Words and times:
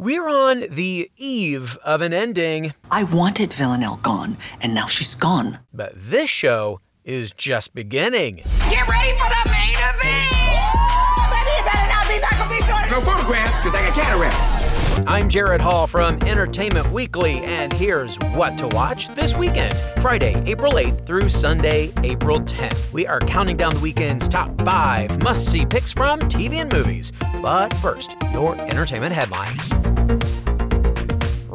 We're 0.00 0.28
on 0.28 0.60
the 0.70 1.10
eve 1.16 1.76
of 1.82 2.02
an 2.02 2.12
ending. 2.12 2.72
I 2.88 3.02
wanted 3.02 3.52
Villanelle 3.52 3.96
gone, 3.96 4.36
and 4.60 4.72
now 4.72 4.86
she's 4.86 5.16
gone. 5.16 5.58
But 5.74 5.92
this 5.96 6.30
show 6.30 6.80
is 7.04 7.32
just 7.32 7.74
beginning. 7.74 8.36
Get 8.70 8.88
ready 8.88 9.18
for 9.18 9.28
the 9.28 9.50
main 9.50 9.74
event! 9.74 10.62
baby, 11.34 11.50
you 11.50 11.64
better 11.64 11.88
not 11.88 12.06
be 12.06 12.20
back 12.20 12.38
on 12.38 12.48
me, 12.48 12.60
Jordan! 12.60 12.88
No 12.92 13.00
photographs, 13.00 13.58
because 13.58 13.74
I 13.74 13.82
got 13.88 13.94
cataract. 13.94 14.57
I'm 15.06 15.28
Jared 15.28 15.60
Hall 15.60 15.86
from 15.86 16.20
Entertainment 16.22 16.90
Weekly, 16.90 17.38
and 17.44 17.72
here's 17.72 18.16
what 18.34 18.58
to 18.58 18.66
watch 18.68 19.08
this 19.08 19.34
weekend 19.34 19.74
Friday, 20.00 20.42
April 20.46 20.72
8th 20.72 21.06
through 21.06 21.28
Sunday, 21.28 21.92
April 22.02 22.40
10th. 22.40 22.92
We 22.92 23.06
are 23.06 23.20
counting 23.20 23.56
down 23.56 23.74
the 23.74 23.80
weekend's 23.80 24.28
top 24.28 24.60
five 24.62 25.22
must 25.22 25.46
see 25.46 25.64
picks 25.64 25.92
from 25.92 26.20
TV 26.20 26.56
and 26.56 26.72
movies. 26.72 27.12
But 27.40 27.72
first, 27.74 28.16
your 28.32 28.56
entertainment 28.56 29.14
headlines. 29.14 29.72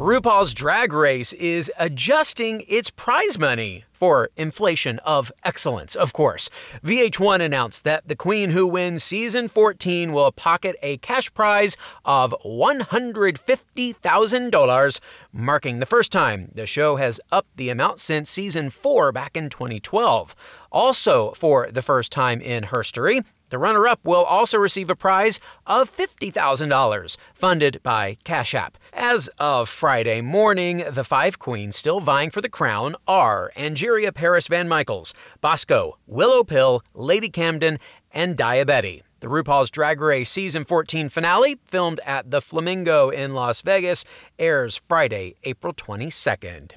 RuPaul's 0.04 0.52
Drag 0.52 0.92
Race 0.92 1.32
is 1.32 1.72
adjusting 1.78 2.62
its 2.68 2.90
prize 2.90 3.38
money 3.38 3.86
for 3.90 4.28
inflation 4.36 4.98
of 4.98 5.32
excellence, 5.44 5.94
of 5.94 6.12
course. 6.12 6.50
VH1 6.84 7.40
announced 7.40 7.84
that 7.84 8.06
the 8.06 8.14
Queen 8.14 8.50
Who 8.50 8.66
Wins 8.66 9.02
season 9.02 9.48
14 9.48 10.12
will 10.12 10.30
pocket 10.30 10.76
a 10.82 10.98
cash 10.98 11.32
prize 11.32 11.78
of 12.04 12.34
$150,000, 12.44 15.00
marking 15.32 15.78
the 15.78 15.86
first 15.86 16.12
time 16.12 16.50
the 16.54 16.66
show 16.66 16.96
has 16.96 17.18
upped 17.32 17.56
the 17.56 17.70
amount 17.70 17.98
since 17.98 18.28
season 18.28 18.68
4 18.68 19.10
back 19.10 19.38
in 19.38 19.48
2012. 19.48 20.36
Also, 20.70 21.32
for 21.32 21.70
the 21.70 21.80
first 21.80 22.12
time 22.12 22.42
in 22.42 22.64
history, 22.64 23.22
the 23.54 23.58
runner 23.58 23.86
up 23.86 24.00
will 24.02 24.24
also 24.24 24.58
receive 24.58 24.90
a 24.90 24.96
prize 24.96 25.38
of 25.64 25.88
$50,000, 25.96 27.16
funded 27.34 27.80
by 27.84 28.16
Cash 28.24 28.52
App. 28.52 28.76
As 28.92 29.28
of 29.38 29.68
Friday 29.68 30.20
morning, 30.20 30.82
the 30.90 31.04
five 31.04 31.38
queens 31.38 31.76
still 31.76 32.00
vying 32.00 32.30
for 32.30 32.40
the 32.40 32.48
crown 32.48 32.96
are 33.06 33.52
Angeria 33.56 34.12
Paris 34.12 34.48
Van 34.48 34.66
Michaels, 34.66 35.14
Bosco, 35.40 35.98
Willow 36.08 36.42
Pill, 36.42 36.82
Lady 36.94 37.28
Camden, 37.28 37.78
and 38.10 38.36
Daya 38.36 38.66
Betty. 38.66 39.04
The 39.20 39.28
RuPaul's 39.28 39.70
Drag 39.70 40.00
Race 40.00 40.30
Season 40.30 40.64
14 40.64 41.08
finale, 41.08 41.60
filmed 41.64 42.00
at 42.04 42.32
the 42.32 42.42
Flamingo 42.42 43.08
in 43.10 43.34
Las 43.34 43.60
Vegas, 43.60 44.04
airs 44.36 44.76
Friday, 44.76 45.36
April 45.44 45.72
22nd. 45.72 46.72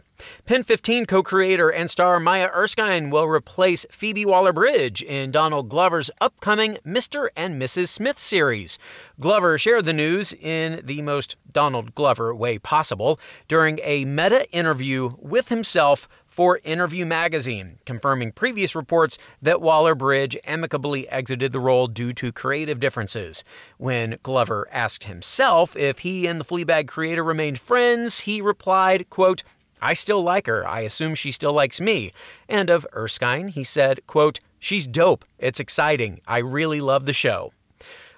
Pen 0.45 0.63
15 0.63 1.05
co 1.05 1.23
creator 1.23 1.69
and 1.69 1.89
star 1.89 2.19
Maya 2.19 2.49
Erskine 2.53 3.09
will 3.09 3.27
replace 3.27 3.85
Phoebe 3.91 4.25
Waller 4.25 4.53
Bridge 4.53 5.01
in 5.01 5.31
Donald 5.31 5.69
Glover's 5.69 6.09
upcoming 6.21 6.77
Mr. 6.85 7.29
and 7.35 7.61
Mrs. 7.61 7.89
Smith 7.89 8.17
series. 8.17 8.79
Glover 9.19 9.57
shared 9.57 9.85
the 9.85 9.93
news 9.93 10.33
in 10.33 10.81
the 10.83 11.01
most 11.01 11.35
Donald 11.51 11.95
Glover 11.95 12.33
way 12.33 12.57
possible 12.57 13.19
during 13.47 13.79
a 13.83 14.05
meta 14.05 14.49
interview 14.51 15.15
with 15.19 15.49
himself 15.49 16.07
for 16.37 16.59
Interview 16.63 17.03
Magazine, 17.03 17.79
confirming 17.83 18.31
previous 18.31 18.75
reports 18.75 19.17
that 19.41 19.59
Waller 19.59 19.95
Bridge 19.95 20.37
amicably 20.45 21.09
exited 21.09 21.51
the 21.51 21.59
role 21.59 21.87
due 21.87 22.13
to 22.13 22.31
creative 22.31 22.79
differences. 22.79 23.43
When 23.79 24.19
Glover 24.21 24.67
asked 24.71 25.05
himself 25.05 25.75
if 25.75 25.99
he 25.99 26.27
and 26.27 26.39
the 26.39 26.45
Fleabag 26.45 26.87
creator 26.87 27.23
remained 27.23 27.59
friends, 27.59 28.19
he 28.19 28.39
replied, 28.39 29.09
quote, 29.09 29.41
I 29.81 29.93
still 29.93 30.21
like 30.21 30.47
her. 30.47 30.67
I 30.67 30.81
assume 30.81 31.15
she 31.15 31.31
still 31.31 31.53
likes 31.53 31.79
me. 31.79 32.11
And 32.47 32.69
of 32.69 32.87
Erskine, 32.95 33.49
he 33.49 33.63
said, 33.63 34.05
quote, 34.07 34.39
She's 34.59 34.87
dope. 34.87 35.23
It's 35.37 35.59
exciting. 35.59 36.21
I 36.27 36.39
really 36.39 36.81
love 36.81 37.05
the 37.05 37.13
show. 37.13 37.53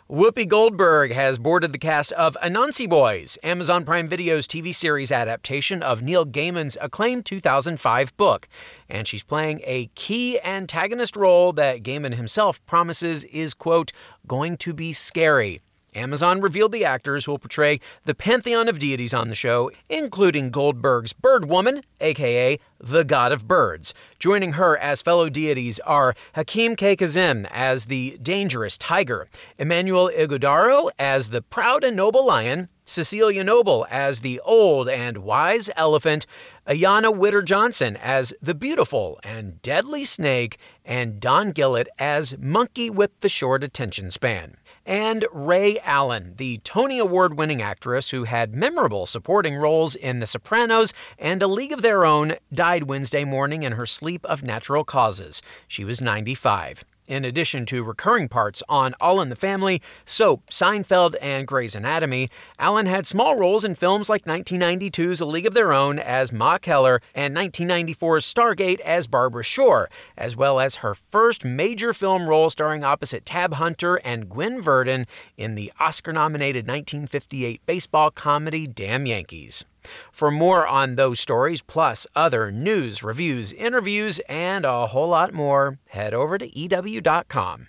Whoopi 0.10 0.48
Goldberg 0.48 1.12
has 1.12 1.38
boarded 1.38 1.72
the 1.72 1.78
cast 1.78 2.12
of 2.14 2.36
Anansi 2.42 2.90
Boys, 2.90 3.38
Amazon 3.44 3.86
Prime 3.86 4.08
Video's 4.08 4.48
TV 4.48 4.74
series 4.74 5.12
adaptation 5.12 5.84
of 5.84 6.02
Neil 6.02 6.26
Gaiman's 6.26 6.78
acclaimed 6.82 7.28
2005 7.28 8.18
book. 8.18 8.48
And 8.90 9.06
she's 9.06 9.22
playing 9.22 9.62
a 9.66 9.92
key 9.94 10.40
antagonist 10.42 11.16
role 11.16 11.54
that 11.54 11.84
Gaiman 11.84 12.16
himself 12.16 12.66
promises 12.66 13.24
is, 13.26 13.54
quote, 13.54 13.92
going 14.26 14.58
to 14.58 14.74
be 14.74 14.94
scary. 14.94 15.62
Amazon 15.96 16.42
revealed 16.42 16.72
the 16.72 16.86
actors 16.86 17.26
who 17.26 17.32
will 17.32 17.40
portray 17.40 17.80
the 18.04 18.14
pantheon 18.14 18.68
of 18.68 18.80
deities 18.80 19.14
on 19.14 19.28
the 19.28 19.36
show, 19.36 19.72
including 19.90 20.52
Goldberg's 20.52 21.14
Bird 21.14 21.50
Woman, 21.50 21.84
aka 22.00 22.60
the 22.80 23.04
God 23.04 23.32
of 23.32 23.48
Birds. 23.48 23.94
Joining 24.20 24.54
her 24.54 24.78
as 24.78 25.02
fellow 25.02 25.30
deities 25.30 25.80
are 25.82 26.16
Hakeem 26.36 26.76
K. 26.76 26.96
Kazim 26.96 27.46
as 27.52 27.86
the 27.86 28.18
dangerous 28.22 28.78
tiger, 28.78 29.28
Emmanuel 29.58 30.10
Ighodaro 30.16 30.90
as 30.98 31.30
the 31.30 31.42
proud 31.42 31.84
and 31.84 31.98
noble 31.98 32.26
lion, 32.26 32.70
Cecilia 32.86 33.44
Noble 33.44 33.86
as 33.90 34.22
the 34.22 34.40
old 34.40 34.90
and 34.90 35.20
wise 35.20 35.70
elephant, 35.76 36.26
Ayana 36.68 37.16
Witter 37.16 37.42
Johnson 37.42 37.96
as 37.98 38.34
the 38.42 38.56
beautiful 38.56 39.20
and 39.24 39.62
deadly 39.62 40.06
snake, 40.06 40.58
and 40.84 41.20
Don 41.20 41.52
Gilet 41.52 41.88
as 42.00 42.36
monkey 42.40 42.90
with 42.90 43.12
the 43.20 43.30
short 43.30 43.64
attention 43.64 44.10
span 44.10 44.58
and 44.90 45.24
Rae 45.32 45.78
Allen, 45.82 46.34
the 46.38 46.58
Tony 46.64 46.98
Award 46.98 47.38
winning 47.38 47.62
actress 47.62 48.10
who 48.10 48.24
had 48.24 48.56
memorable 48.56 49.06
supporting 49.06 49.56
roles 49.56 49.94
in 49.94 50.20
The 50.20 50.26
Sopranos 50.26 50.94
and 51.20 51.44
A 51.44 51.48
League 51.48 51.72
of 51.72 51.84
Their 51.84 52.06
Own, 52.06 52.38
died 52.52 52.86
Wednesday 52.86 53.24
morning 53.24 53.62
in 53.62 53.74
her 53.74 53.86
sleep 53.86 54.26
of 54.26 54.42
natural 54.42 54.84
causes. 54.84 55.44
She 55.68 55.86
was 55.86 56.02
95. 56.02 56.86
In 57.10 57.26
addition 57.26 57.66
to 57.66 57.84
recurring 57.84 58.28
parts 58.30 58.62
on 58.70 58.94
All 59.02 59.20
in 59.20 59.30
the 59.30 59.36
Family, 59.36 59.82
Soap, 60.06 60.44
Seinfeld, 60.52 61.16
and 61.20 61.48
Grey's 61.48 61.74
Anatomy, 61.74 62.30
Allen 62.60 62.86
had 62.86 63.08
small 63.08 63.36
roles 63.36 63.66
in 63.66 63.74
films 63.74 64.10
like 64.10 64.26
1992's 64.26 65.20
A 65.20 65.26
League 65.26 65.48
of 65.48 65.56
Their 65.56 65.74
Own 65.74 65.98
as 65.98 66.32
Ma 66.32 66.60
Keller 66.60 67.02
and 67.16 67.36
1994's 67.36 68.32
Stargate 68.32 68.80
as 68.82 69.08
Barbara 69.08 69.44
Shore, 69.44 69.90
as 70.16 70.36
well 70.36 70.60
as 70.60 70.76
her 70.76 70.94
first 70.94 71.44
major 71.44 71.94
film 71.94 72.30
role 72.30 72.52
starring 72.52 72.84
opposite 72.84 73.26
Tab 73.26 73.56
Hunter 73.56 73.96
and 73.96 74.30
Gwen 74.30 74.62
Verdon 74.62 75.08
in 75.36 75.56
the 75.56 75.74
Oscar 75.80 76.14
nominated 76.14 76.68
1958 76.68 77.66
baseball 77.66 78.12
comedy 78.12 78.68
Damn 78.68 79.08
Yankees. 79.08 79.66
For 80.12 80.32
more 80.32 80.68
on 80.68 80.96
those 80.96 81.20
stories, 81.20 81.62
plus 81.62 82.06
other 82.16 82.52
news, 82.52 83.04
reviews, 83.04 83.52
interviews, 83.54 84.20
and 84.30 84.66
a 84.66 84.88
whole 84.88 85.10
lot 85.10 85.34
more, 85.34 85.80
head 85.90 86.14
over 86.14 86.38
to 86.38 86.60
EW.com. 86.60 87.68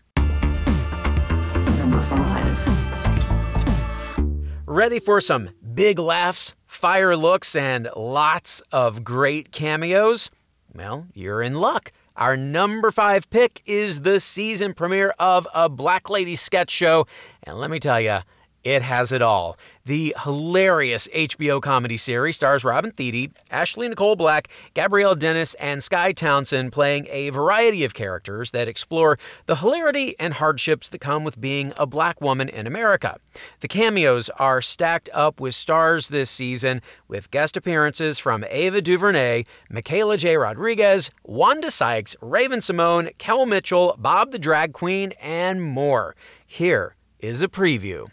Number 1.79 2.01
five. 2.01 2.41
Ready 4.67 5.01
for 5.01 5.21
some 5.21 5.51
big 5.75 5.99
laughs, 5.99 6.55
fire 6.67 7.17
looks, 7.17 7.57
and 7.57 7.89
lots 7.97 8.63
of 8.71 9.03
great 9.03 9.51
cameos? 9.51 10.31
Well, 10.73 11.07
you're 11.13 11.43
in 11.43 11.55
luck. 11.55 11.91
Our 12.17 12.37
number 12.37 12.91
five 12.91 13.29
pick 13.31 13.63
is 13.67 14.03
the 14.03 14.21
season 14.21 14.75
premiere 14.75 15.15
of 15.19 15.49
a 15.55 15.69
Black 15.69 16.09
Lady 16.11 16.37
sketch 16.37 16.71
show, 16.71 17.07
and 17.43 17.59
let 17.59 17.71
me 17.71 17.81
tell 17.81 18.01
you, 18.01 18.19
it 18.63 18.83
has 18.83 19.11
it 19.11 19.23
all. 19.23 19.57
The 19.91 20.15
hilarious 20.23 21.09
HBO 21.13 21.61
comedy 21.61 21.97
series 21.97 22.37
stars 22.37 22.63
Robin 22.63 22.93
Thede, 22.93 23.33
Ashley 23.51 23.89
Nicole 23.89 24.15
Black, 24.15 24.47
Gabrielle 24.73 25.17
Dennis, 25.17 25.55
and 25.55 25.83
Skye 25.83 26.13
Townsend 26.13 26.71
playing 26.71 27.09
a 27.11 27.31
variety 27.31 27.83
of 27.83 27.93
characters 27.93 28.53
that 28.53 28.69
explore 28.69 29.19
the 29.47 29.57
hilarity 29.57 30.15
and 30.21 30.35
hardships 30.35 30.89
that 30.91 31.01
come 31.01 31.25
with 31.25 31.41
being 31.41 31.73
a 31.77 31.89
black 31.89 32.21
woman 32.21 32.49
in 32.49 32.69
America. 32.69 33.19
The 33.63 33.67
cameos 33.67 34.29
are 34.39 34.61
stacked 34.61 35.11
up 35.13 35.41
with 35.41 35.57
stars 35.57 36.07
this 36.07 36.31
season, 36.31 36.83
with 37.09 37.33
guest 37.33 37.57
appearances 37.57 38.21
from 38.21 38.45
Ava 38.49 38.81
DuVernay, 38.81 39.43
Michaela 39.71 40.17
J. 40.17 40.37
Rodriguez, 40.37 41.11
Wanda 41.25 41.69
Sykes, 41.69 42.15
Raven-Symoné, 42.23 43.19
Kel 43.19 43.45
Mitchell, 43.45 43.97
Bob 43.99 44.31
the 44.31 44.39
Drag 44.39 44.73
Queen, 44.73 45.15
and 45.21 45.61
more. 45.61 46.15
Here 46.47 46.95
is 47.19 47.43
a 47.43 47.49
preview. 47.49 48.09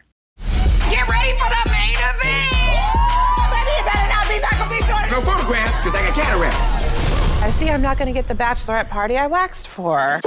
See 7.58 7.70
I'm 7.72 7.82
not 7.82 7.98
going 7.98 8.06
to 8.06 8.14
get 8.14 8.28
the 8.28 8.36
bachelorette 8.36 8.88
party 8.88 9.18
I 9.18 9.26
waxed 9.26 9.68
for. 9.68 10.20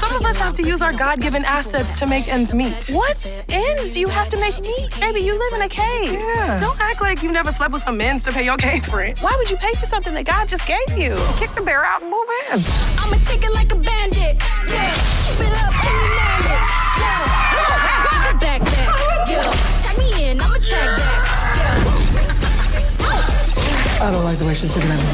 Some 0.00 0.16
of 0.16 0.24
us 0.24 0.36
have 0.38 0.54
to 0.54 0.62
use 0.66 0.82
our 0.82 0.92
God 0.92 1.20
given 1.20 1.44
assets 1.44 2.00
to 2.00 2.06
make 2.06 2.26
ends 2.26 2.52
meet. 2.52 2.88
What 2.88 3.16
ends 3.48 3.92
do 3.92 4.00
you 4.00 4.08
have 4.08 4.28
to 4.30 4.40
make 4.40 4.60
meet? 4.60 4.90
Baby, 4.98 5.20
you 5.20 5.38
live 5.38 5.52
in 5.52 5.62
a 5.62 5.68
cave. 5.68 6.20
Yeah. 6.20 6.56
Don't 6.58 6.80
act 6.80 7.00
like 7.00 7.22
you 7.22 7.30
never 7.30 7.52
slept 7.52 7.72
with 7.72 7.82
some 7.82 7.96
men's 7.96 8.24
to 8.24 8.32
pay 8.32 8.44
your 8.44 8.56
cave 8.56 8.92
rent. 8.92 9.20
Why 9.20 9.32
would 9.38 9.48
you 9.48 9.56
pay 9.56 9.70
for 9.78 9.86
something 9.86 10.14
that 10.14 10.24
God 10.24 10.48
just 10.48 10.66
gave 10.66 10.98
you? 10.98 11.14
Kick 11.36 11.54
the 11.54 11.62
bear 11.62 11.84
out 11.84 12.02
and 12.02 12.10
move 12.10 12.26
in. 12.50 12.58
I'ma 12.98 13.22
take 13.24 13.44
it 13.44 13.54
like 13.54 13.72
a 13.72 13.76
bandit. 13.76 14.36
Yeah, 14.66 14.90
keep 15.24 15.46
it 15.46 15.52
up, 15.62 15.79
tag 20.70 20.98
back. 20.98 21.56
Yeah. 21.56 22.06
I 24.02 24.10
don't 24.12 24.24
like 24.24 24.38
the 24.38 24.46
way 24.46 24.54
she's 24.54 24.74
looking 24.74 24.90
at 24.90 24.98
me. 24.98 25.04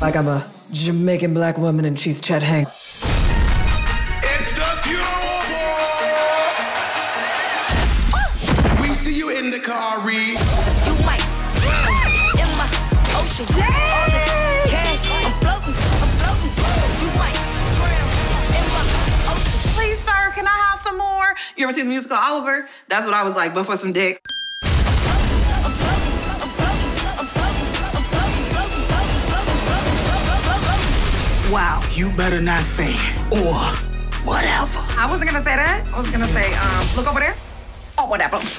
Like 0.00 0.16
I'm 0.16 0.26
a 0.26 0.44
Jamaican 0.72 1.34
black 1.34 1.56
woman 1.56 1.84
and 1.84 1.98
she's 1.98 2.20
Chet 2.20 2.42
Hanks. 2.42 3.02
It's 4.22 4.50
the 4.52 4.64
We 8.80 8.88
see 8.88 9.14
you 9.16 9.30
in 9.30 9.50
the 9.50 9.60
car, 9.60 10.00
Reed. 10.00 10.38
You 10.86 10.94
might 11.06 11.22
drown 11.62 11.94
in 12.42 12.50
my 12.58 12.68
ocean. 13.20 13.46
All 13.46 14.08
this 14.10 14.26
cash, 14.72 15.04
I'm 15.14 15.32
floating, 15.40 15.76
I'm 16.02 16.10
floating. 16.18 16.52
You 17.00 17.10
might 17.20 17.38
drown 17.76 18.50
in 18.58 18.66
my 18.74 18.82
ocean. 19.30 19.58
Please, 19.76 20.00
sir, 20.00 20.32
can 20.34 20.46
I 20.46 20.56
have 20.68 20.78
some 20.78 20.98
more? 20.98 21.34
You 21.56 21.64
ever 21.64 21.72
see 21.72 21.82
the 21.82 21.88
musical 21.88 22.16
Oliver? 22.16 22.68
That's 22.88 23.06
what 23.06 23.14
I 23.14 23.22
was 23.22 23.36
like, 23.36 23.54
but 23.54 23.64
for 23.64 23.76
some 23.76 23.92
dick. 23.92 24.24
Wow. 31.54 31.80
You 31.92 32.10
better 32.10 32.40
not 32.40 32.64
say 32.64 32.90
or 33.30 33.54
whatever. 34.26 34.80
I 34.98 35.06
wasn't 35.08 35.30
gonna 35.30 35.44
say 35.44 35.54
that. 35.54 35.86
I 35.94 35.96
was 35.96 36.10
gonna 36.10 36.26
say, 36.26 36.52
um, 36.52 36.96
look 36.96 37.06
over 37.06 37.20
there. 37.20 37.36
or 37.96 38.08
whatever. 38.08 38.38
These 38.38 38.50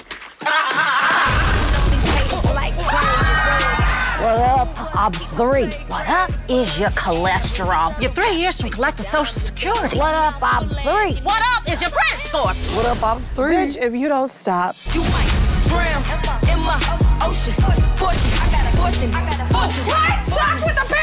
haters 2.15 2.45
like 2.55 2.73
What 2.77 4.37
up? 4.37 4.95
I'm 4.95 5.11
three. 5.11 5.67
What 5.89 6.07
up 6.07 6.31
is 6.47 6.79
your 6.79 6.89
cholesterol? 6.91 7.99
You're 8.01 8.11
three 8.11 8.37
years 8.37 8.61
from 8.61 8.69
collecting 8.69 9.05
Social 9.05 9.25
Security. 9.25 9.97
What 9.97 10.15
up? 10.15 10.35
I'm 10.41 10.69
three. 10.69 11.19
What 11.21 11.43
up 11.57 11.69
is 11.69 11.81
your 11.81 11.89
credit 11.89 12.25
score? 12.25 12.53
What 12.77 12.85
up? 12.85 13.03
I'm 13.03 13.21
three. 13.35 13.55
Bitch, 13.55 13.75
if 13.75 13.93
you 13.93 14.07
don't 14.07 14.29
stop. 14.29 14.73
You 14.93 15.01
might 15.01 15.27
drown 15.67 16.01
in 16.49 16.63
my 16.63 16.79
ocean. 17.21 17.51
Fortune, 17.97 18.31
fortune, 18.79 19.11
fortune. 19.11 19.11
What? 19.51 20.23
Sock 20.27 20.63
with 20.63 20.77
a 20.81 20.94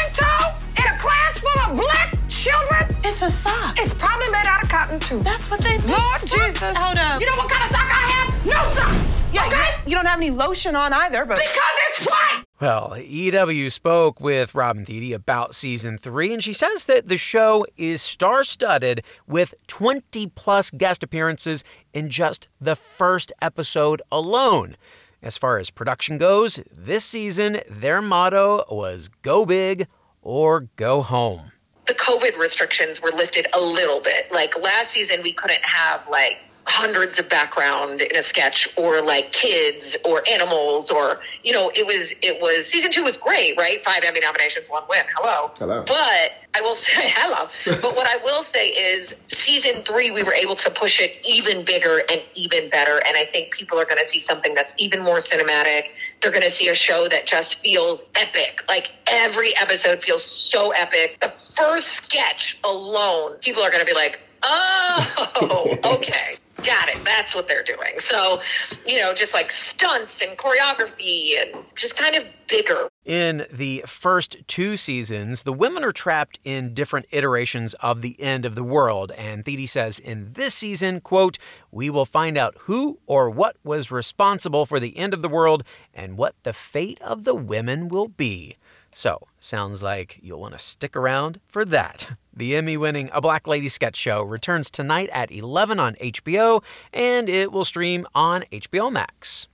sock. 3.42 3.76
It's 3.78 3.94
probably 3.94 4.30
made 4.30 4.46
out 4.46 4.62
of 4.62 4.68
cotton 4.68 5.00
too. 5.00 5.18
That's 5.20 5.50
what 5.50 5.60
they 5.60 5.76
make 5.78 5.88
Lord 5.88 6.20
socks 6.20 6.30
Jesus. 6.30 6.76
out 6.76 6.96
of. 6.96 7.20
You 7.20 7.26
know 7.26 7.36
what 7.36 7.50
kind 7.50 7.64
of 7.64 7.70
sock 7.70 7.90
I 7.90 8.04
have? 8.14 8.46
No 8.46 8.62
sock. 8.70 8.94
Yeah, 9.32 9.46
okay? 9.46 9.56
you, 9.84 9.90
you 9.90 9.96
don't 9.96 10.06
have 10.06 10.18
any 10.18 10.30
lotion 10.30 10.76
on 10.76 10.92
either, 10.92 11.24
but 11.24 11.38
Because 11.38 11.76
it's 11.88 12.06
white. 12.06 12.44
Well, 12.60 12.96
EW 12.96 13.70
spoke 13.70 14.20
with 14.20 14.54
Robin 14.54 14.84
Thede 14.84 15.12
about 15.14 15.54
season 15.54 15.98
three, 15.98 16.32
and 16.32 16.40
she 16.42 16.52
says 16.52 16.84
that 16.84 17.08
the 17.08 17.16
show 17.16 17.66
is 17.76 18.00
star 18.00 18.44
studded 18.44 19.02
with 19.26 19.54
20 19.66 20.28
plus 20.28 20.70
guest 20.70 21.02
appearances 21.02 21.64
in 21.92 22.08
just 22.08 22.48
the 22.60 22.76
first 22.76 23.32
episode 23.42 24.00
alone. 24.12 24.76
As 25.22 25.36
far 25.36 25.58
as 25.58 25.70
production 25.70 26.18
goes, 26.18 26.60
this 26.70 27.04
season, 27.04 27.60
their 27.68 28.00
motto 28.00 28.64
was 28.70 29.08
go 29.22 29.44
big 29.44 29.88
or 30.20 30.68
go 30.76 31.02
home. 31.02 31.50
The 31.86 31.94
COVID 31.94 32.38
restrictions 32.38 33.00
were 33.02 33.10
lifted 33.10 33.46
a 33.52 33.60
little 33.60 34.00
bit. 34.00 34.30
Like 34.30 34.56
last 34.58 34.92
season, 34.92 35.20
we 35.22 35.32
couldn't 35.32 35.64
have 35.64 36.02
like 36.08 36.38
hundreds 36.64 37.18
of 37.18 37.28
background 37.28 38.00
in 38.00 38.16
a 38.16 38.22
sketch 38.22 38.68
or 38.76 39.02
like 39.02 39.32
kids 39.32 39.96
or 40.04 40.22
animals 40.28 40.90
or 40.90 41.20
you 41.42 41.52
know 41.52 41.70
it 41.74 41.84
was 41.84 42.14
it 42.22 42.40
was 42.40 42.66
season 42.66 42.92
two 42.92 43.02
was 43.02 43.16
great 43.16 43.56
right? 43.58 43.84
Five 43.84 44.02
emmy 44.04 44.20
nominations 44.20 44.68
one 44.68 44.84
win. 44.88 45.04
Hello. 45.16 45.50
Hello. 45.58 45.84
but 45.86 46.32
i 46.54 46.60
will 46.60 46.74
say 46.76 47.10
hello. 47.14 47.48
But 47.64 47.96
what 47.96 48.06
i 48.06 48.16
will 48.22 48.44
say 48.44 48.68
is 48.68 49.14
season 49.28 49.82
three 49.84 50.10
we 50.10 50.22
were 50.22 50.34
able 50.34 50.56
to 50.56 50.70
push 50.70 51.00
it 51.00 51.16
even 51.24 51.64
bigger 51.64 52.02
and 52.08 52.22
even 52.34 52.70
better. 52.70 53.02
And 53.06 53.16
i 53.16 53.26
think 53.26 53.52
people 53.52 53.78
are 53.78 53.84
going 53.84 54.02
to 54.02 54.08
see 54.08 54.20
something 54.20 54.54
that's 54.54 54.74
even 54.78 55.02
more 55.02 55.18
cinematic. 55.18 55.86
They're 56.20 56.30
going 56.32 56.42
to 56.42 56.50
see 56.50 56.68
a 56.68 56.74
show 56.74 57.08
that 57.08 57.26
just 57.26 57.58
feels 57.60 58.04
epic. 58.14 58.62
Like 58.68 58.92
every 59.08 59.56
episode 59.56 60.02
feels 60.02 60.24
so 60.24 60.70
epic. 60.70 61.18
The 61.20 61.32
first 61.56 61.88
sketch 61.88 62.58
alone 62.64 63.38
people 63.40 63.62
are 63.62 63.70
going 63.70 63.84
to 63.84 63.86
be 63.86 63.94
like 63.94 64.20
oh 64.44 65.78
okay 65.84 66.36
got 66.64 66.88
it 66.88 67.02
that's 67.04 67.34
what 67.34 67.48
they're 67.48 67.64
doing 67.64 67.98
so 67.98 68.40
you 68.86 69.00
know 69.00 69.14
just 69.14 69.34
like 69.34 69.50
stunts 69.50 70.22
and 70.22 70.36
choreography 70.38 71.40
and 71.40 71.64
just 71.76 71.96
kind 71.96 72.14
of 72.16 72.24
bigger 72.48 72.88
In 73.04 73.46
the 73.50 73.82
first 73.86 74.36
two 74.46 74.76
seasons, 74.76 75.42
the 75.42 75.52
women 75.52 75.82
are 75.82 75.92
trapped 75.92 76.38
in 76.44 76.74
different 76.74 77.06
iterations 77.10 77.74
of 77.74 78.02
the 78.02 78.20
end 78.20 78.44
of 78.44 78.54
the 78.54 78.62
world, 78.62 79.10
and 79.12 79.44
Thede 79.44 79.68
says 79.68 79.98
in 79.98 80.34
this 80.34 80.54
season, 80.54 81.00
quote, 81.00 81.38
we 81.70 81.90
will 81.90 82.04
find 82.04 82.36
out 82.36 82.54
who 82.60 82.98
or 83.06 83.28
what 83.30 83.56
was 83.64 83.90
responsible 83.90 84.66
for 84.66 84.78
the 84.78 84.96
end 84.96 85.14
of 85.14 85.22
the 85.22 85.28
world 85.28 85.64
and 85.92 86.16
what 86.16 86.34
the 86.42 86.52
fate 86.52 87.00
of 87.00 87.24
the 87.24 87.34
women 87.34 87.88
will 87.88 88.08
be. 88.08 88.56
So, 88.92 89.26
sounds 89.40 89.82
like 89.82 90.20
you'll 90.22 90.40
want 90.40 90.52
to 90.52 90.58
stick 90.58 90.94
around 90.94 91.40
for 91.46 91.64
that. 91.64 92.10
The 92.34 92.56
Emmy 92.56 92.78
winning 92.78 93.10
A 93.12 93.20
Black 93.20 93.46
Lady 93.46 93.68
Sketch 93.68 93.94
Show 93.94 94.22
returns 94.22 94.70
tonight 94.70 95.10
at 95.12 95.30
11 95.30 95.78
on 95.78 95.96
HBO, 95.96 96.64
and 96.90 97.28
it 97.28 97.52
will 97.52 97.66
stream 97.66 98.06
on 98.14 98.44
HBO 98.50 98.90
Max. 98.90 99.48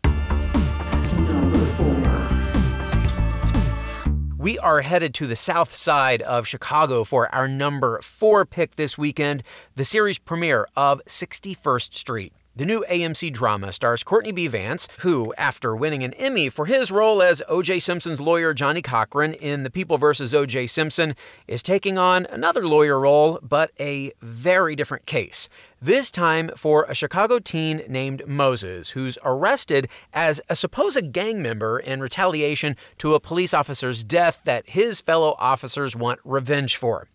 We 4.39 4.61
are 4.61 4.83
headed 4.83 5.13
to 5.15 5.27
the 5.27 5.35
south 5.35 5.75
side 5.75 6.23
of 6.23 6.47
Chicago 6.47 7.03
for 7.03 7.35
our 7.35 7.49
number 7.49 8.01
four 8.01 8.47
pick 8.47 8.77
this 8.77 8.97
weekend 8.97 9.43
the 9.75 9.85
series 9.85 10.21
premiere 10.21 10.69
of 10.77 11.03
61st 11.07 11.95
Street. 11.95 12.33
The 12.59 12.67
new 12.67 12.85
AMC 12.91 13.33
drama 13.33 13.73
stars 13.73 14.03
Courtney 14.03 14.33
B. 14.33 14.49
Vance, 14.49 14.89
who, 14.99 15.33
after 15.39 15.77
winning 15.77 16.03
an 16.03 16.13
Emmy 16.15 16.49
for 16.49 16.67
his 16.67 16.91
role 16.91 17.23
as 17.23 17.41
O.J. 17.49 17.79
Simpson's 17.79 18.21
lawyer 18.21 18.53
Johnnie 18.53 18.83
Cochran 18.83 19.35
in 19.35 19.63
The 19.63 19.71
People 19.71 19.97
vs. 19.97 20.35
O.J. 20.35 20.67
Simpson, 20.67 21.15
is 21.47 21.63
taking 21.63 21.99
on 21.99 22.27
another 22.27 22.67
lawyer 22.67 22.99
role, 22.99 23.39
but 23.43 23.71
a 23.79 24.11
very 24.21 24.75
different 24.75 25.07
case. 25.07 25.49
This 25.81 26.11
time 26.11 26.51
for 26.57 26.87
a 26.89 26.95
Chicago 26.95 27.39
teen 27.39 27.85
named 27.89 28.27
Moses, 28.27 28.91
who's 28.91 29.17
arrested 29.23 29.89
as 30.13 30.41
a 30.49 30.57
supposed 30.57 31.13
gang 31.13 31.41
member 31.41 31.79
in 31.79 32.01
retaliation 32.01 32.75
to 32.99 33.15
a 33.15 33.21
police 33.21 33.55
officer's 33.55 34.03
death 34.03 34.41
that 34.45 34.71
his 34.71 34.99
fellow 34.99 35.37
officers 35.39 35.95
want 35.95 36.19
revenge 36.25 36.77
for. 36.77 37.07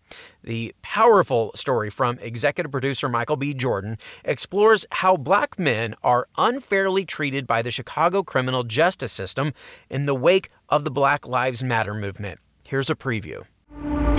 The 0.42 0.74
powerful 0.80 1.52
story 1.54 1.90
from 1.90 2.18
executive 2.20 2.72
producer 2.72 3.06
Michael 3.06 3.36
B. 3.36 3.52
Jordan 3.52 3.98
explores 4.24 4.86
how 4.92 5.18
black 5.18 5.58
men 5.58 5.94
are 6.02 6.26
unfairly 6.38 7.04
treated 7.04 7.46
by 7.46 7.60
the 7.60 7.70
Chicago 7.70 8.22
criminal 8.22 8.64
justice 8.64 9.12
system 9.12 9.52
in 9.90 10.06
the 10.06 10.14
wake 10.14 10.48
of 10.70 10.84
the 10.84 10.90
Black 10.90 11.28
Lives 11.28 11.62
Matter 11.62 11.92
movement. 11.92 12.40
Here's 12.62 12.88
a 12.88 12.94
preview. 12.94 13.44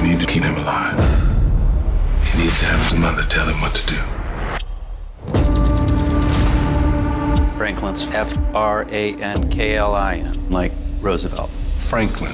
We 0.02 0.10
need 0.10 0.20
to 0.20 0.28
keep 0.28 0.44
him 0.44 0.56
alive. 0.58 1.00
He 2.24 2.44
needs 2.44 2.60
to 2.60 2.66
have 2.66 2.88
his 2.88 3.00
mother 3.00 3.24
tell 3.24 3.48
him 3.48 3.60
what 3.60 3.74
to 3.74 3.88
do. 3.88 4.25
Franklin's 7.96 8.38
F 8.38 8.56
R 8.56 8.86
A 8.90 9.14
N 9.22 9.50
K 9.50 9.76
L 9.78 9.94
I 9.96 10.16
N, 10.16 10.50
like 10.50 10.72
Roosevelt. 11.00 11.50
Franklin, 11.78 12.34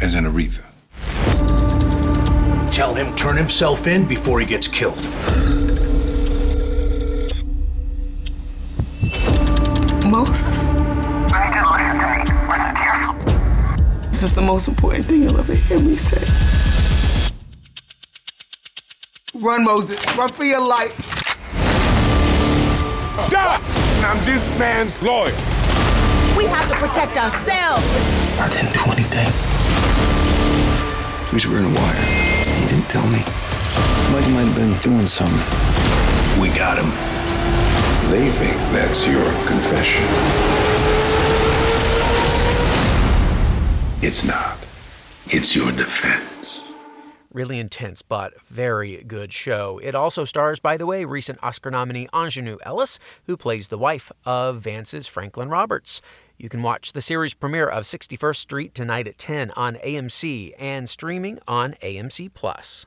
as 0.00 0.14
in 0.14 0.24
Aretha. 0.24 0.64
Tell 2.72 2.94
him 2.94 3.14
turn 3.14 3.36
himself 3.36 3.86
in 3.86 4.06
before 4.06 4.40
he 4.40 4.46
gets 4.46 4.68
killed. 4.68 4.96
Moses. 10.10 10.64
This 14.08 14.22
is 14.22 14.34
the 14.34 14.42
most 14.42 14.68
important 14.68 15.06
thing 15.06 15.22
you'll 15.24 15.38
ever 15.38 15.54
hear 15.54 15.80
me 15.80 15.96
say. 15.96 16.22
Run, 19.40 19.64
Moses. 19.64 20.16
Run 20.16 20.28
for 20.28 20.44
your 20.44 20.64
life. 20.64 21.12
Stop! 24.02 24.16
I'm 24.16 24.24
this 24.24 24.58
man's 24.58 25.00
lawyer. 25.00 25.30
We 26.36 26.46
have 26.46 26.68
to 26.68 26.74
protect 26.74 27.16
ourselves. 27.16 27.86
I 28.36 28.48
didn't 28.50 28.72
do 28.72 28.90
anything. 28.90 29.30
He 31.28 31.34
was 31.34 31.46
wearing 31.46 31.66
a 31.66 31.74
wire. 31.78 32.02
He 32.42 32.66
didn't 32.66 32.88
tell 32.90 33.06
me. 33.06 33.22
Mike 34.10 34.28
might 34.34 34.50
have 34.50 34.56
been 34.56 34.76
doing 34.78 35.06
something. 35.06 35.38
We 36.40 36.48
got 36.48 36.78
him. 36.78 36.90
They 38.10 38.28
think 38.32 38.56
that's 38.72 39.06
your 39.06 39.24
confession. 39.46 40.04
It's 44.02 44.24
not. 44.24 44.58
It's 45.26 45.54
your 45.54 45.70
defense. 45.70 46.31
Really 47.32 47.58
intense, 47.58 48.02
but 48.02 48.38
very 48.42 49.02
good 49.04 49.32
show. 49.32 49.80
It 49.82 49.94
also 49.94 50.26
stars, 50.26 50.60
by 50.60 50.76
the 50.76 50.84
way, 50.84 51.06
recent 51.06 51.38
Oscar 51.42 51.70
nominee 51.70 52.06
Aunjanue 52.12 52.58
Ellis, 52.62 52.98
who 53.24 53.38
plays 53.38 53.68
the 53.68 53.78
wife 53.78 54.12
of 54.26 54.60
Vance's 54.60 55.06
Franklin 55.06 55.48
Roberts. 55.48 56.02
You 56.36 56.50
can 56.50 56.60
watch 56.60 56.92
the 56.92 57.00
series 57.00 57.32
premiere 57.32 57.68
of 57.68 57.84
61st 57.84 58.36
Street 58.36 58.74
tonight 58.74 59.06
at 59.06 59.16
10 59.16 59.50
on 59.52 59.76
AMC 59.76 60.52
and 60.58 60.90
streaming 60.90 61.38
on 61.48 61.72
AMC 61.82 62.34
Plus. 62.34 62.84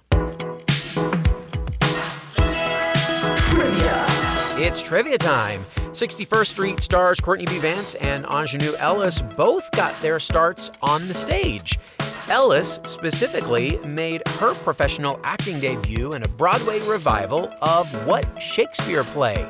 Trivia. 3.49 4.14
It's 4.57 4.81
trivia 4.81 5.17
time. 5.17 5.65
61st 5.91 6.47
Street 6.47 6.79
stars 6.79 7.19
Courtney 7.19 7.45
B. 7.45 7.59
Vance 7.59 7.95
and 7.95 8.23
Aunjanue 8.23 8.73
Ellis 8.79 9.21
both 9.35 9.69
got 9.71 9.99
their 9.99 10.17
starts 10.17 10.71
on 10.81 11.09
the 11.09 11.13
stage. 11.13 11.77
Ellis 12.29 12.79
specifically 12.85 13.77
made 13.79 14.25
her 14.39 14.55
professional 14.55 15.19
acting 15.25 15.59
debut 15.59 16.13
in 16.13 16.23
a 16.23 16.27
Broadway 16.29 16.79
revival 16.87 17.49
of 17.61 17.93
what 18.07 18.41
Shakespeare 18.41 19.03
play? 19.03 19.45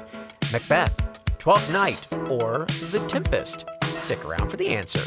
Macbeth, 0.52 1.00
Twelfth 1.38 1.72
Night, 1.72 2.04
or 2.28 2.66
The 2.90 3.06
Tempest? 3.08 3.66
Stick 4.00 4.26
around 4.26 4.50
for 4.50 4.58
the 4.58 4.70
answer. 4.70 5.02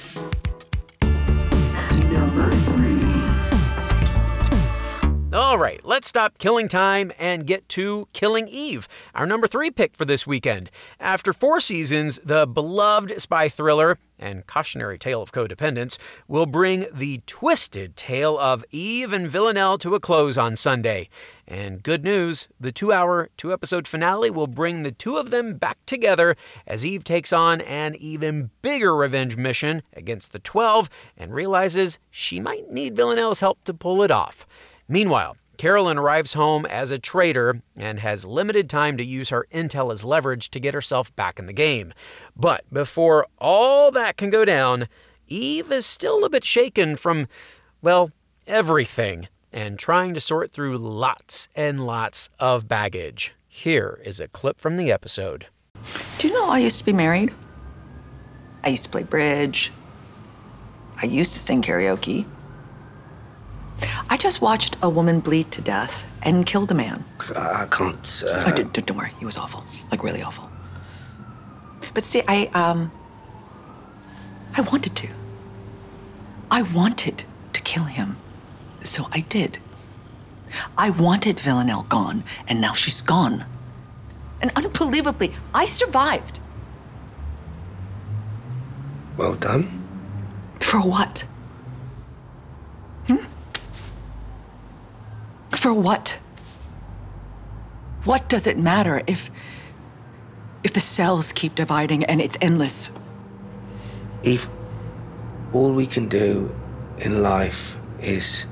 All 5.31 5.59
right, 5.59 5.79
let's 5.85 6.09
stop 6.09 6.39
killing 6.39 6.69
time 6.69 7.13
and 7.19 7.47
get 7.47 7.69
to 7.71 8.09
Killing 8.15 8.49
Eve, 8.49 8.89
our 9.15 9.27
number 9.27 9.47
three 9.47 9.71
pick 9.71 9.95
for 9.95 10.07
this 10.07 10.27
weekend. 10.27 10.71
After 10.99 11.35
four 11.35 11.61
seasons, 11.61 12.19
the 12.25 12.47
beloved 12.47 13.21
spy 13.21 13.51
thriller 13.51 13.99
and 14.19 14.47
cautionary 14.47 14.97
tale 14.97 15.21
of 15.21 15.31
codependence 15.31 15.99
will 16.29 16.47
bring 16.47 16.87
the 16.91 17.21
twisted 17.27 17.95
tale 17.95 18.39
of 18.39 18.65
Eve 18.71 19.13
and 19.13 19.29
Villanelle 19.29 19.77
to 19.79 19.95
a 19.95 20.01
close 20.01 20.39
on 20.39 20.57
Sunday. 20.57 21.11
And 21.47 21.83
good 21.83 22.05
news, 22.05 22.49
the 22.59 22.73
two 22.73 22.91
hour, 22.91 23.29
two 23.37 23.53
episode 23.53 23.87
finale 23.87 24.31
will 24.31 24.47
bring 24.47 24.83
the 24.83 24.93
two 24.93 25.19
of 25.19 25.29
them 25.29 25.59
back 25.59 25.77
together 25.85 26.37
as 26.67 26.87
Eve 26.87 27.05
takes 27.05 27.35
on 27.35 27.61
an 27.61 27.97
even 27.97 28.49
bigger 28.63 28.97
revenge 28.97 29.37
mission 29.37 29.83
against 29.93 30.33
the 30.33 30.39
12 30.39 30.89
and 31.19 31.35
realizes 31.35 31.99
she 32.11 32.41
might 32.41 32.71
need 32.71 32.97
Villanelle's 32.97 33.41
help 33.41 33.63
to 33.65 33.75
pull 33.75 34.03
it 34.03 34.11
off. 34.11 34.47
Meanwhile, 34.89 35.37
Carolyn 35.59 35.99
arrives 35.99 36.33
home 36.33 36.65
as 36.65 36.91
a 36.91 36.99
traitor 36.99 37.61
and 37.77 38.01
has 38.01 38.25
limited 38.25 38.71
time 38.71 38.97
to 38.97 39.05
use 39.05 39.29
her 39.29 39.47
intel 39.53 39.93
as 39.93 40.05
leverage 40.05 40.51
to 40.51 40.61
get 40.61 40.73
herself 40.73 41.15
back 41.15 41.39
in 41.39 41.47
the 41.47 41.53
game. 41.53 41.93
But 42.35 42.65
before 42.73 43.27
all 43.39 43.91
that 43.91 44.17
can 44.17 44.31
go 44.31 44.45
down, 44.45 44.89
Eve 45.27 45.71
is 45.71 45.85
still 45.85 46.25
a 46.25 46.31
bit 46.31 46.45
shaken 46.45 46.97
from, 46.97 47.29
well, 47.83 48.13
everything 48.47 49.29
and 49.53 49.79
trying 49.79 50.15
to 50.15 50.21
sort 50.21 50.51
through 50.51 50.79
lots 50.79 51.49
and 51.55 51.87
lots 51.87 52.29
of 52.39 52.69
baggage. 52.69 53.35
Here 53.47 54.01
is 54.05 54.21
a 54.21 54.29
clip 54.29 54.61
from 54.61 54.77
the 54.77 54.93
episode. 54.93 55.47
Do 56.19 56.29
you 56.29 56.35
know 56.35 56.49
I 56.49 56.61
used 56.61 56.79
to 56.79 56.85
be 56.85 56.93
married? 56.93 57.35
I 58.63 58.69
used 58.69 58.85
to 58.85 58.91
play 58.91 59.03
bridge. 59.03 59.73
I 61.03 61.07
used 61.07 61.33
to 61.35 61.41
sing 61.41 61.63
karaoke. 61.63 62.27
I 64.11 64.17
just 64.17 64.41
watched 64.41 64.77
a 64.83 64.89
woman 64.89 65.21
bleed 65.21 65.51
to 65.53 65.61
death 65.61 66.05
and 66.23 66.47
killed 66.47 66.71
a 66.71 66.75
man. 66.75 67.05
I, 67.37 67.67
can't. 67.71 68.25
Uh... 68.27 68.43
Oh, 68.47 68.53
don't, 68.53 68.73
don't 68.73 68.97
worry. 68.97 69.13
He 69.19 69.25
was 69.25 69.39
awful. 69.39 69.65
Like, 69.91 70.03
really 70.03 70.23
awful. 70.23 70.51
But 71.95 72.05
see, 72.05 72.23
I, 72.27 72.47
um. 72.55 72.91
I 74.55 74.63
wanted 74.63 74.97
to. 74.97 75.09
I 76.51 76.63
wanted 76.63 77.25
to 77.53 77.61
kill 77.63 77.85
him. 77.85 78.17
So 78.83 79.09
I 79.13 79.21
did. 79.21 79.59
I 80.77 80.91
wanted 80.91 81.39
Villanelle 81.39 81.85
gone, 81.85 82.25
and 82.47 82.61
now 82.61 82.73
she's 82.73 83.01
gone. 83.01 83.45
And 84.41 84.51
unbelievably, 84.57 85.35
I 85.55 85.67
survived. 85.67 86.41
Well 89.17 89.35
done. 89.35 89.87
For 90.61 90.81
what? 90.81 91.25
For 95.69 95.75
what? 95.75 96.19
What 98.05 98.27
does 98.31 98.47
it 98.47 98.57
matter 98.57 99.03
if 99.07 99.31
if 100.65 100.73
the 100.73 100.81
cells 100.81 101.31
keep 101.31 101.55
dividing 101.57 102.05
and 102.07 102.23
it's 102.23 102.39
endless? 102.41 102.91
Eve, 104.23 104.49
all 105.53 105.75
we 105.75 105.87
can 105.87 106.09
do 106.09 106.51
in 106.97 107.23
life 107.23 107.77
is 108.01 108.47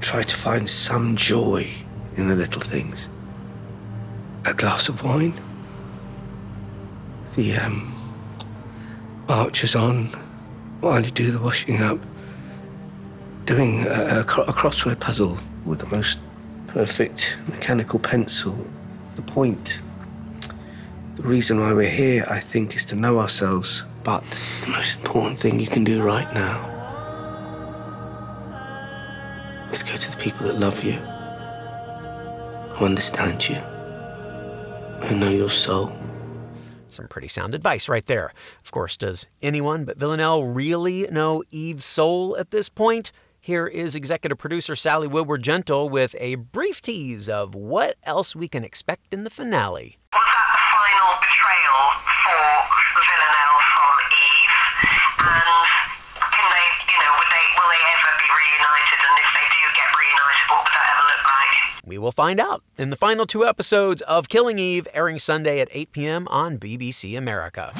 try 0.00 0.24
to 0.24 0.36
find 0.36 0.68
some 0.68 1.14
joy 1.14 1.70
in 2.16 2.26
the 2.26 2.34
little 2.34 2.60
things. 2.60 3.08
A 4.44 4.52
glass 4.52 4.88
of 4.88 5.04
wine, 5.04 5.34
the 7.36 7.54
um, 7.58 7.94
archers 9.28 9.76
on 9.76 10.06
while 10.80 11.04
you 11.04 11.12
do 11.12 11.30
the 11.30 11.38
washing 11.38 11.80
up, 11.80 12.00
doing 13.44 13.86
a, 13.86 14.16
a, 14.18 14.20
a 14.22 14.52
crossword 14.52 14.98
puzzle 14.98 15.38
with 15.64 15.78
the 15.78 15.96
most 15.96 16.18
perfect 16.66 17.38
mechanical 17.48 17.98
pencil, 17.98 18.66
the 19.14 19.22
point. 19.22 19.80
The 21.16 21.22
reason 21.22 21.60
why 21.60 21.72
we're 21.72 21.88
here, 21.88 22.26
I 22.28 22.40
think, 22.40 22.74
is 22.74 22.84
to 22.86 22.96
know 22.96 23.20
ourselves. 23.20 23.84
But 24.04 24.22
the 24.62 24.68
most 24.68 24.98
important 24.98 25.38
thing 25.38 25.58
you 25.58 25.66
can 25.66 25.82
do 25.82 26.02
right 26.02 26.32
now 26.32 26.72
is 29.72 29.82
go 29.82 29.96
to 29.96 30.10
the 30.10 30.16
people 30.18 30.46
that 30.46 30.58
love 30.60 30.84
you, 30.84 30.92
who 32.74 32.84
understand 32.84 33.48
you, 33.48 33.56
who 35.06 35.16
know 35.16 35.30
your 35.30 35.50
soul. 35.50 35.92
Some 36.88 37.08
pretty 37.08 37.28
sound 37.28 37.54
advice 37.54 37.88
right 37.88 38.06
there. 38.06 38.32
Of 38.64 38.70
course, 38.70 38.96
does 38.96 39.26
anyone 39.42 39.84
but 39.84 39.98
Villanelle 39.98 40.44
really 40.44 41.08
know 41.10 41.42
Eve's 41.50 41.84
soul 41.84 42.36
at 42.38 42.52
this 42.52 42.68
point? 42.68 43.10
Here 43.46 43.68
is 43.68 43.94
executive 43.94 44.38
producer 44.38 44.74
Sally 44.74 45.06
Woodward 45.06 45.44
Gentle 45.44 45.88
with 45.88 46.16
a 46.18 46.34
brief 46.34 46.82
tease 46.82 47.28
of 47.28 47.54
what 47.54 47.94
else 48.02 48.34
we 48.34 48.48
can 48.48 48.64
expect 48.64 49.14
in 49.14 49.22
the 49.22 49.30
finale. 49.30 49.98
Was 50.10 50.26
that 50.26 50.48
the 50.50 50.62
final 50.74 51.14
betrayal 51.22 51.82
for 52.26 52.42
Villanelle 53.06 53.58
from 53.70 53.94
Eve? 54.18 54.56
And 55.30 55.62
can 56.26 56.46
they, 56.50 56.66
you 56.90 56.98
know, 56.98 57.12
would 57.14 57.30
they, 57.30 57.46
will 57.54 57.70
they 57.70 57.84
ever 57.94 58.10
be 58.18 58.26
reunited? 58.26 58.98
And 58.98 59.14
if 59.14 59.30
they 59.38 59.46
do 59.46 59.62
get 59.78 59.88
reunited, 59.94 60.44
what 60.50 60.60
would 60.66 60.74
that 60.74 60.86
ever 60.90 61.06
look 61.06 61.24
like? 61.30 61.86
We 61.86 61.98
will 62.02 62.10
find 62.10 62.40
out 62.42 62.66
in 62.76 62.90
the 62.90 62.98
final 62.98 63.30
two 63.30 63.46
episodes 63.46 64.02
of 64.10 64.28
Killing 64.28 64.58
Eve, 64.58 64.88
airing 64.92 65.20
Sunday 65.20 65.60
at 65.60 65.68
8 65.70 65.92
p.m. 65.92 66.26
on 66.34 66.58
BBC 66.58 67.16
America. 67.16 67.70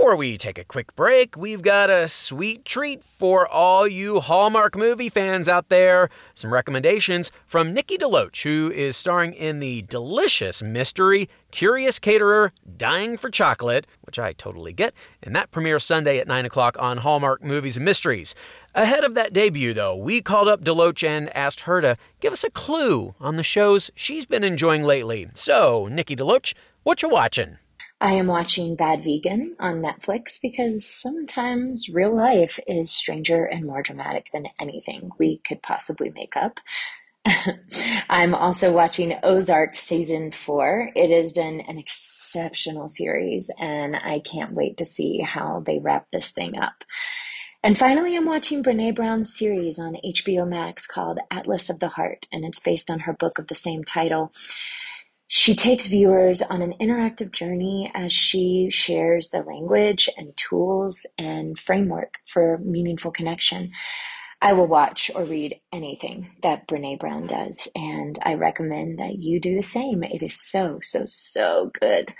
Before 0.00 0.16
we 0.16 0.38
take 0.38 0.58
a 0.58 0.64
quick 0.64 0.96
break, 0.96 1.36
we've 1.36 1.60
got 1.60 1.90
a 1.90 2.08
sweet 2.08 2.64
treat 2.64 3.04
for 3.04 3.46
all 3.46 3.86
you 3.86 4.20
Hallmark 4.20 4.74
movie 4.74 5.10
fans 5.10 5.46
out 5.46 5.68
there. 5.68 6.08
Some 6.32 6.54
recommendations 6.54 7.30
from 7.44 7.74
Nikki 7.74 7.98
DeLoach, 7.98 8.42
who 8.42 8.72
is 8.72 8.96
starring 8.96 9.34
in 9.34 9.60
the 9.60 9.82
delicious 9.82 10.62
mystery 10.62 11.28
Curious 11.50 11.98
Caterer 11.98 12.52
Dying 12.78 13.18
for 13.18 13.28
Chocolate, 13.28 13.86
which 14.00 14.18
I 14.18 14.32
totally 14.32 14.72
get, 14.72 14.94
and 15.22 15.36
that 15.36 15.50
premieres 15.50 15.84
Sunday 15.84 16.18
at 16.18 16.26
9 16.26 16.46
o'clock 16.46 16.76
on 16.78 16.96
Hallmark 16.96 17.44
Movies 17.44 17.76
and 17.76 17.84
Mysteries. 17.84 18.34
Ahead 18.74 19.04
of 19.04 19.14
that 19.16 19.34
debut, 19.34 19.74
though, 19.74 19.94
we 19.94 20.22
called 20.22 20.48
up 20.48 20.64
DeLoach 20.64 21.06
and 21.06 21.28
asked 21.36 21.60
her 21.60 21.82
to 21.82 21.94
give 22.20 22.32
us 22.32 22.42
a 22.42 22.50
clue 22.50 23.12
on 23.20 23.36
the 23.36 23.42
shows 23.42 23.90
she's 23.94 24.24
been 24.24 24.44
enjoying 24.44 24.82
lately. 24.82 25.28
So, 25.34 25.88
Nikki 25.92 26.16
DeLoach, 26.16 26.54
what 26.84 27.02
you 27.02 27.10
watching? 27.10 27.58
I 28.02 28.14
am 28.14 28.28
watching 28.28 28.76
Bad 28.76 29.04
Vegan 29.04 29.56
on 29.60 29.82
Netflix 29.82 30.40
because 30.40 30.86
sometimes 30.86 31.90
real 31.90 32.16
life 32.16 32.58
is 32.66 32.90
stranger 32.90 33.44
and 33.44 33.66
more 33.66 33.82
dramatic 33.82 34.30
than 34.32 34.46
anything 34.58 35.10
we 35.18 35.36
could 35.36 35.62
possibly 35.62 36.08
make 36.08 36.34
up. 36.34 36.60
I'm 38.08 38.34
also 38.34 38.72
watching 38.72 39.18
Ozark 39.22 39.76
season 39.76 40.32
four. 40.32 40.90
It 40.96 41.10
has 41.10 41.32
been 41.32 41.60
an 41.60 41.76
exceptional 41.76 42.88
series, 42.88 43.50
and 43.58 43.94
I 43.94 44.20
can't 44.20 44.54
wait 44.54 44.78
to 44.78 44.86
see 44.86 45.20
how 45.20 45.62
they 45.66 45.78
wrap 45.78 46.06
this 46.10 46.30
thing 46.30 46.56
up. 46.56 46.84
And 47.62 47.76
finally, 47.76 48.16
I'm 48.16 48.24
watching 48.24 48.62
Brene 48.62 48.94
Brown's 48.94 49.36
series 49.36 49.78
on 49.78 49.98
HBO 50.02 50.48
Max 50.48 50.86
called 50.86 51.18
Atlas 51.30 51.68
of 51.68 51.78
the 51.78 51.88
Heart, 51.88 52.26
and 52.32 52.46
it's 52.46 52.60
based 52.60 52.90
on 52.90 53.00
her 53.00 53.12
book 53.12 53.38
of 53.38 53.48
the 53.48 53.54
same 53.54 53.84
title. 53.84 54.32
She 55.32 55.54
takes 55.54 55.86
viewers 55.86 56.42
on 56.42 56.60
an 56.60 56.74
interactive 56.80 57.32
journey 57.32 57.88
as 57.94 58.12
she 58.12 58.68
shares 58.68 59.30
the 59.30 59.42
language 59.44 60.10
and 60.16 60.36
tools 60.36 61.06
and 61.16 61.56
framework 61.56 62.18
for 62.26 62.58
meaningful 62.58 63.12
connection. 63.12 63.70
I 64.42 64.54
will 64.54 64.66
watch 64.66 65.08
or 65.14 65.24
read 65.24 65.60
anything 65.72 66.32
that 66.42 66.66
Brene 66.66 66.98
Brown 66.98 67.28
does, 67.28 67.68
and 67.76 68.18
I 68.24 68.34
recommend 68.34 68.98
that 68.98 69.20
you 69.20 69.38
do 69.38 69.54
the 69.54 69.62
same. 69.62 70.02
It 70.02 70.24
is 70.24 70.34
so, 70.34 70.80
so, 70.82 71.04
so 71.06 71.70
good. 71.78 72.12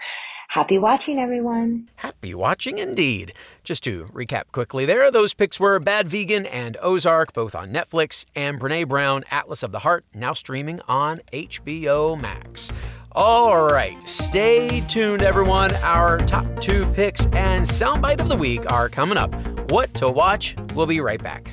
Happy 0.50 0.78
watching, 0.78 1.21
everyone. 1.21 1.88
Happy 1.95 2.35
watching 2.35 2.78
indeed. 2.78 3.35
Just 3.62 3.85
to 3.85 4.07
recap 4.07 4.50
quickly 4.50 4.85
there, 4.85 5.09
those 5.09 5.33
picks 5.33 5.61
were 5.61 5.78
Bad 5.78 6.09
Vegan 6.09 6.45
and 6.45 6.76
Ozark, 6.83 7.33
both 7.33 7.54
on 7.54 7.73
Netflix, 7.73 8.25
and 8.35 8.59
Brene 8.61 8.88
Brown, 8.88 9.23
Atlas 9.30 9.62
of 9.62 9.71
the 9.71 9.78
Heart, 9.78 10.07
now 10.12 10.33
streaming 10.33 10.80
on 10.88 11.21
HBO 11.33 12.21
Max. 12.21 12.73
All 13.12 13.64
right, 13.64 13.97
stay 14.09 14.80
tuned, 14.88 15.23
everyone. 15.23 15.73
Our 15.85 16.19
top 16.19 16.61
two 16.61 16.85
picks 16.95 17.26
and 17.26 17.64
soundbite 17.64 18.21
of 18.21 18.28
the 18.28 18.35
week 18.37 18.69
are 18.73 18.88
coming 18.88 19.19
up. 19.19 19.33
What 19.71 19.95
to 19.95 20.09
watch? 20.09 20.57
We'll 20.75 20.87
be 20.87 21.00
right 21.00 21.23
back. 21.23 21.52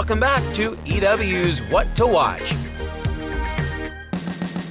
Welcome 0.00 0.20
back 0.20 0.54
to 0.54 0.78
EW's 0.86 1.60
What 1.70 1.94
to 1.96 2.06
Watch. 2.06 2.54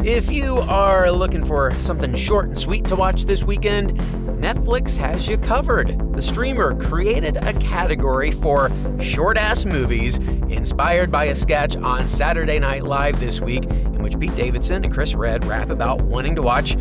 If 0.03 0.31
you 0.31 0.57
are 0.57 1.11
looking 1.11 1.45
for 1.45 1.71
something 1.79 2.15
short 2.15 2.47
and 2.47 2.57
sweet 2.57 2.85
to 2.85 2.95
watch 2.95 3.25
this 3.25 3.43
weekend, 3.43 3.93
Netflix 4.41 4.97
has 4.97 5.27
you 5.27 5.37
covered. 5.37 6.15
The 6.15 6.21
streamer 6.23 6.73
created 6.81 7.37
a 7.37 7.53
category 7.59 8.31
for 8.31 8.71
short 8.99 9.37
ass 9.37 9.65
movies 9.65 10.17
inspired 10.17 11.11
by 11.11 11.25
a 11.25 11.35
sketch 11.35 11.75
on 11.75 12.07
Saturday 12.07 12.57
Night 12.57 12.83
Live 12.83 13.19
this 13.19 13.39
week, 13.39 13.65
in 13.65 14.01
which 14.01 14.19
Pete 14.19 14.35
Davidson 14.35 14.83
and 14.83 14.91
Chris 14.91 15.13
Redd 15.13 15.45
rap 15.45 15.69
about 15.69 16.01
wanting 16.01 16.33
to 16.37 16.41
watch, 16.41 16.75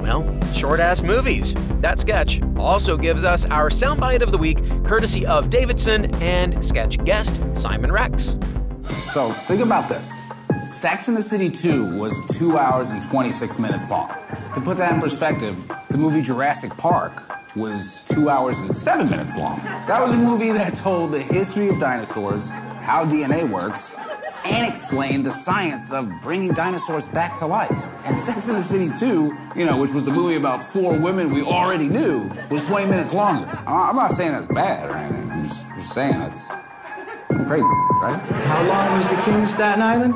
well, 0.00 0.52
short 0.52 0.80
ass 0.80 1.02
movies. 1.02 1.54
That 1.80 1.98
sketch 1.98 2.42
also 2.56 2.96
gives 2.96 3.24
us 3.24 3.44
our 3.46 3.70
soundbite 3.70 4.22
of 4.22 4.32
the 4.32 4.38
week, 4.38 4.58
courtesy 4.84 5.26
of 5.26 5.50
Davidson 5.50 6.14
and 6.16 6.64
sketch 6.64 7.02
guest 7.04 7.40
Simon 7.54 7.92
Rex. 7.92 8.36
So 9.04 9.32
think 9.32 9.62
about 9.62 9.88
this. 9.88 10.14
Sex 10.66 11.08
in 11.08 11.14
the 11.14 11.22
City 11.22 11.50
2 11.50 11.98
was 11.98 12.20
2 12.38 12.58
hours 12.58 12.90
and 12.90 13.02
26 13.02 13.58
minutes 13.58 13.90
long. 13.90 14.08
To 14.54 14.60
put 14.60 14.76
that 14.78 14.94
in 14.94 15.00
perspective, 15.00 15.56
the 15.90 15.98
movie 15.98 16.22
Jurassic 16.22 16.76
Park 16.76 17.22
was 17.56 18.04
2 18.04 18.28
hours 18.28 18.58
and 18.60 18.72
7 18.72 19.08
minutes 19.08 19.38
long. 19.38 19.58
That 19.86 20.00
was 20.00 20.12
a 20.12 20.16
movie 20.16 20.52
that 20.52 20.74
told 20.74 21.12
the 21.12 21.18
history 21.18 21.68
of 21.68 21.78
dinosaurs, 21.78 22.52
how 22.80 23.04
DNA 23.04 23.50
works, 23.50 23.98
and 24.46 24.68
explain 24.68 25.22
the 25.22 25.30
science 25.30 25.92
of 25.92 26.10
bringing 26.20 26.52
dinosaurs 26.52 27.06
back 27.08 27.34
to 27.36 27.46
life. 27.46 27.88
And 28.06 28.20
Sex 28.20 28.48
in 28.48 28.54
the 28.54 28.60
City 28.60 28.88
2, 28.98 29.36
you 29.58 29.66
know, 29.66 29.80
which 29.80 29.92
was 29.92 30.08
a 30.08 30.12
movie 30.12 30.36
about 30.36 30.64
four 30.64 30.98
women 30.98 31.30
we 31.30 31.42
already 31.42 31.88
knew, 31.88 32.30
was 32.50 32.66
20 32.66 32.88
minutes 32.88 33.12
longer. 33.12 33.46
I'm 33.66 33.96
not 33.96 34.12
saying 34.12 34.32
that's 34.32 34.46
bad 34.46 34.88
or 34.88 34.96
anything. 34.96 35.30
I'm 35.30 35.42
just, 35.42 35.68
just 35.68 35.94
saying 35.94 36.18
that's 36.18 36.48
some 37.30 37.46
crazy, 37.46 37.64
right? 38.00 38.20
How 38.46 38.66
long 38.66 38.96
was 38.96 39.08
the 39.08 39.20
King 39.22 39.42
of 39.42 39.48
Staten 39.48 39.82
Island? 39.82 40.14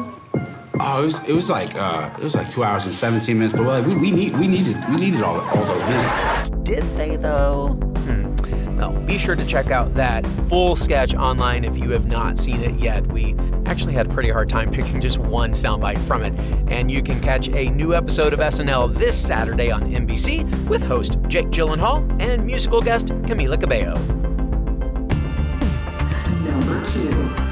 Oh, 0.80 1.00
it 1.00 1.04
was, 1.04 1.28
it 1.28 1.32
was 1.32 1.48
like 1.50 1.74
uh, 1.76 2.10
it 2.18 2.22
was 2.22 2.34
like 2.34 2.50
two 2.50 2.64
hours 2.64 2.84
and 2.84 2.92
seventeen 2.92 3.38
minutes. 3.38 3.54
But 3.56 3.64
like, 3.64 3.86
we, 3.86 3.94
we 3.96 4.10
need 4.10 4.36
we 4.36 4.48
needed 4.48 4.76
we 4.88 4.96
needed 4.96 5.22
all, 5.22 5.40
all 5.40 5.64
those 5.64 5.82
minutes. 5.84 6.48
Did 6.64 6.82
they 6.96 7.14
though? 7.14 7.93
Well, 8.84 9.00
be 9.06 9.16
sure 9.16 9.34
to 9.34 9.46
check 9.46 9.70
out 9.70 9.94
that 9.94 10.26
full 10.46 10.76
sketch 10.76 11.14
online 11.14 11.64
if 11.64 11.78
you 11.78 11.88
have 11.92 12.04
not 12.04 12.36
seen 12.36 12.60
it 12.62 12.78
yet. 12.78 13.06
We 13.06 13.34
actually 13.64 13.94
had 13.94 14.10
a 14.10 14.12
pretty 14.12 14.28
hard 14.28 14.50
time 14.50 14.70
picking 14.70 15.00
just 15.00 15.16
one 15.16 15.52
soundbite 15.52 15.98
from 16.06 16.22
it. 16.22 16.38
And 16.70 16.90
you 16.90 17.02
can 17.02 17.18
catch 17.22 17.48
a 17.48 17.70
new 17.70 17.94
episode 17.94 18.34
of 18.34 18.40
SNL 18.40 18.94
this 18.94 19.18
Saturday 19.18 19.70
on 19.70 19.84
NBC 19.90 20.68
with 20.68 20.82
host 20.82 21.16
Jake 21.28 21.46
Gyllenhaal 21.46 22.20
and 22.20 22.44
musical 22.44 22.82
guest 22.82 23.06
Camila 23.06 23.58
Cabello. 23.58 23.94
Number 26.42 26.84
two. 26.84 27.43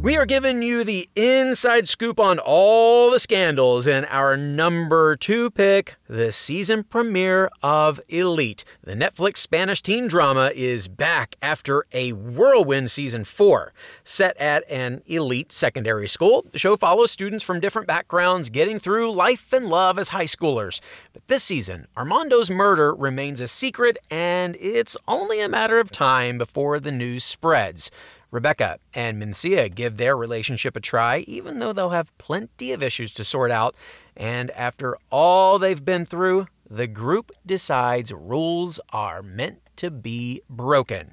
We 0.00 0.16
are 0.16 0.26
giving 0.26 0.62
you 0.62 0.84
the 0.84 1.10
inside 1.16 1.88
scoop 1.88 2.20
on 2.20 2.38
all 2.38 3.10
the 3.10 3.18
scandals 3.18 3.88
in 3.88 4.04
our 4.04 4.36
number 4.36 5.16
two 5.16 5.50
pick, 5.50 5.96
the 6.08 6.30
season 6.30 6.84
premiere 6.84 7.50
of 7.64 8.00
Elite. 8.08 8.64
The 8.84 8.94
Netflix 8.94 9.38
Spanish 9.38 9.82
teen 9.82 10.06
drama 10.06 10.52
is 10.54 10.86
back 10.86 11.34
after 11.42 11.84
a 11.92 12.12
whirlwind 12.12 12.92
season 12.92 13.24
four. 13.24 13.72
Set 14.04 14.36
at 14.36 14.62
an 14.70 15.02
elite 15.06 15.50
secondary 15.50 16.06
school, 16.06 16.46
the 16.52 16.60
show 16.60 16.76
follows 16.76 17.10
students 17.10 17.42
from 17.42 17.58
different 17.58 17.88
backgrounds 17.88 18.50
getting 18.50 18.78
through 18.78 19.10
life 19.10 19.52
and 19.52 19.66
love 19.66 19.98
as 19.98 20.10
high 20.10 20.26
schoolers. 20.26 20.78
But 21.12 21.26
this 21.26 21.42
season, 21.42 21.88
Armando's 21.96 22.50
murder 22.50 22.94
remains 22.94 23.40
a 23.40 23.48
secret, 23.48 23.98
and 24.12 24.56
it's 24.60 24.96
only 25.08 25.40
a 25.40 25.48
matter 25.48 25.80
of 25.80 25.90
time 25.90 26.38
before 26.38 26.78
the 26.78 26.92
news 26.92 27.24
spreads. 27.24 27.90
Rebeka 28.32 28.76
and 28.92 29.22
Mencia 29.22 29.74
give 29.74 29.96
their 29.96 30.16
relationship 30.16 30.76
a 30.76 30.80
try, 30.80 31.18
even 31.20 31.58
though 31.58 31.72
they'll 31.72 31.90
have 31.90 32.16
plenty 32.18 32.72
of 32.72 32.82
issues 32.82 33.12
to 33.14 33.24
sort 33.24 33.50
out. 33.50 33.74
And 34.16 34.50
after 34.50 34.98
all 35.10 35.58
they've 35.58 35.84
been 35.84 36.04
through, 36.04 36.46
the 36.68 36.86
group 36.86 37.32
decides 37.46 38.12
rules 38.12 38.80
are 38.92 39.22
meant 39.22 39.60
to 39.76 39.90
be 39.90 40.42
broken. 40.50 41.12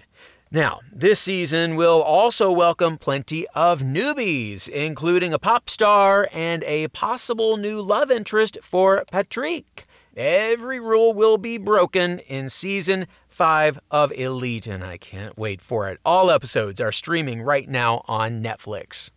Now, 0.52 0.82
this 0.92 1.20
season 1.20 1.76
will 1.76 2.02
also 2.02 2.52
welcome 2.52 2.98
plenty 2.98 3.48
of 3.56 3.82
newbies, 3.82 4.70
including 4.70 5.34
a 5.34 5.40
pop 5.40 5.70
star 5.70 6.28
and 6.32 6.64
a 6.64 6.88
possible 6.90 7.58
new 7.58 7.82
love 7.82 8.12
interest 8.12 8.58
for 8.62 9.06
Patrick. 9.12 9.86
Every 10.16 10.80
rule 10.80 11.14
will 11.14 11.38
be 11.38 11.58
broken 11.58 12.20
in 12.20 12.48
season 12.50 13.08
five 13.36 13.78
of 13.92 14.14
Elite, 14.14 14.66
and 14.66 14.82
I 14.82 14.96
can't 14.96 15.38
wait 15.38 15.60
for 15.60 15.90
it. 15.90 16.00
All 16.06 16.32
episodes 16.32 16.80
are 16.80 16.94
streaming 16.94 17.42
right 17.42 17.68
now 17.68 18.02
on 18.08 18.42
Netflix. 18.42 19.10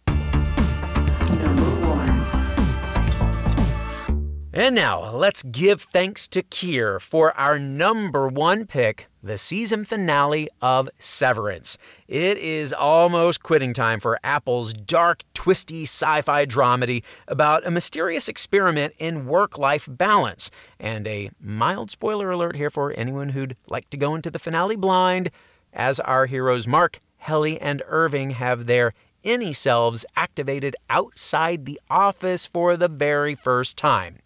And 4.58 4.74
now, 4.74 5.12
let's 5.12 5.44
give 5.44 5.82
thanks 5.82 6.26
to 6.26 6.42
Kier 6.42 7.00
for 7.00 7.32
our 7.38 7.60
number 7.60 8.26
one 8.26 8.66
pick, 8.66 9.06
the 9.22 9.38
season 9.38 9.84
finale 9.84 10.48
of 10.60 10.90
Severance. 10.98 11.78
It 12.08 12.38
is 12.38 12.72
almost 12.72 13.44
quitting 13.44 13.72
time 13.72 14.00
for 14.00 14.18
Apple's 14.24 14.72
dark, 14.72 15.22
twisty 15.32 15.84
sci 15.84 16.22
fi 16.22 16.44
dramedy 16.44 17.04
about 17.28 17.64
a 17.64 17.70
mysterious 17.70 18.28
experiment 18.28 18.94
in 18.98 19.26
work 19.26 19.56
life 19.58 19.86
balance. 19.88 20.50
And 20.80 21.06
a 21.06 21.30
mild 21.40 21.92
spoiler 21.92 22.32
alert 22.32 22.56
here 22.56 22.68
for 22.68 22.92
anyone 22.94 23.28
who'd 23.28 23.56
like 23.68 23.88
to 23.90 23.96
go 23.96 24.16
into 24.16 24.28
the 24.28 24.40
finale 24.40 24.74
blind, 24.74 25.30
as 25.72 26.00
our 26.00 26.26
heroes 26.26 26.66
Mark, 26.66 26.98
Helly, 27.18 27.60
and 27.60 27.80
Irving 27.86 28.30
have 28.30 28.66
their 28.66 28.92
innie 29.24 29.56
selves 29.56 30.04
activated 30.16 30.76
outside 30.88 31.64
the 31.64 31.80
office 31.90 32.46
for 32.46 32.76
the 32.76 32.88
very 32.88 33.34
first 33.34 33.76
time. 33.76 34.18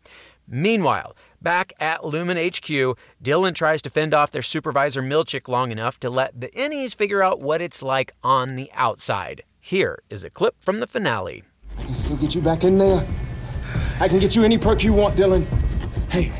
Meanwhile, 0.48 1.16
back 1.40 1.72
at 1.80 2.02
Lumon 2.02 2.36
HQ, 2.36 2.98
Dylan 3.22 3.54
tries 3.54 3.80
to 3.82 3.90
fend 3.90 4.12
off 4.12 4.32
their 4.32 4.42
supervisor 4.42 5.02
Milchick 5.02 5.48
long 5.48 5.72
enough 5.72 5.98
to 6.00 6.10
let 6.10 6.38
the 6.38 6.48
innies 6.48 6.94
figure 6.94 7.22
out 7.22 7.40
what 7.40 7.62
it's 7.62 7.82
like 7.82 8.12
on 8.22 8.56
the 8.56 8.70
outside. 8.74 9.42
Here 9.60 10.02
is 10.10 10.24
a 10.24 10.30
clip 10.30 10.56
from 10.60 10.80
the 10.80 10.86
finale. 10.86 11.44
I 11.78 11.84
can 11.84 11.94
still 11.94 12.16
get 12.16 12.34
you 12.34 12.40
back 12.40 12.64
in 12.64 12.78
there. 12.78 13.06
I 14.00 14.08
can 14.08 14.18
get 14.18 14.36
you 14.36 14.44
any 14.44 14.58
perk 14.58 14.82
you 14.82 14.92
want, 14.92 15.16
Dylan. 15.16 15.46
Hey, 16.10 16.32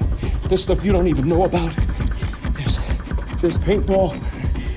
there's 0.48 0.62
stuff 0.62 0.84
you 0.84 0.92
don't 0.92 1.06
even 1.06 1.28
know 1.28 1.44
about. 1.44 1.74
There's, 2.54 2.76
there's 3.40 3.58
paintball. 3.58 4.20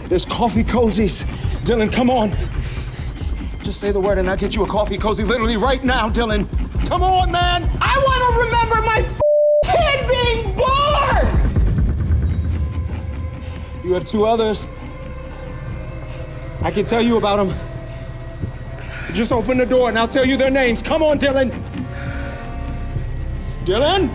There's 0.07 0.25
coffee 0.25 0.63
cozies. 0.63 1.23
Dylan, 1.65 1.91
come 1.91 2.09
on. 2.09 2.31
Just 3.65 3.79
say 3.79 3.91
the 3.91 3.99
word 3.99 4.19
and 4.19 4.29
I'll 4.29 4.37
get 4.37 4.55
you 4.55 4.63
a 4.63 4.67
coffee 4.67 4.95
cozy 4.95 5.23
literally 5.23 5.57
right 5.57 5.83
now, 5.83 6.07
Dylan. 6.07 6.47
Come 6.87 7.01
on, 7.01 7.31
man. 7.31 7.67
I 7.81 7.97
want 8.05 8.21
to 8.21 8.39
remember 8.45 8.79
my 8.83 9.03
kid 9.65 10.07
being 10.07 10.53
born. 10.55 11.25
You 13.83 13.93
have 13.93 14.07
two 14.07 14.25
others. 14.25 14.67
I 16.61 16.69
can 16.69 16.85
tell 16.85 17.01
you 17.01 17.17
about 17.17 17.37
them. 17.37 17.57
Just 19.15 19.31
open 19.31 19.57
the 19.57 19.65
door 19.65 19.89
and 19.89 19.97
I'll 19.97 20.07
tell 20.07 20.27
you 20.27 20.37
their 20.37 20.51
names. 20.51 20.83
Come 20.83 21.01
on, 21.01 21.17
Dylan. 21.17 21.49
Dylan? 23.65 24.11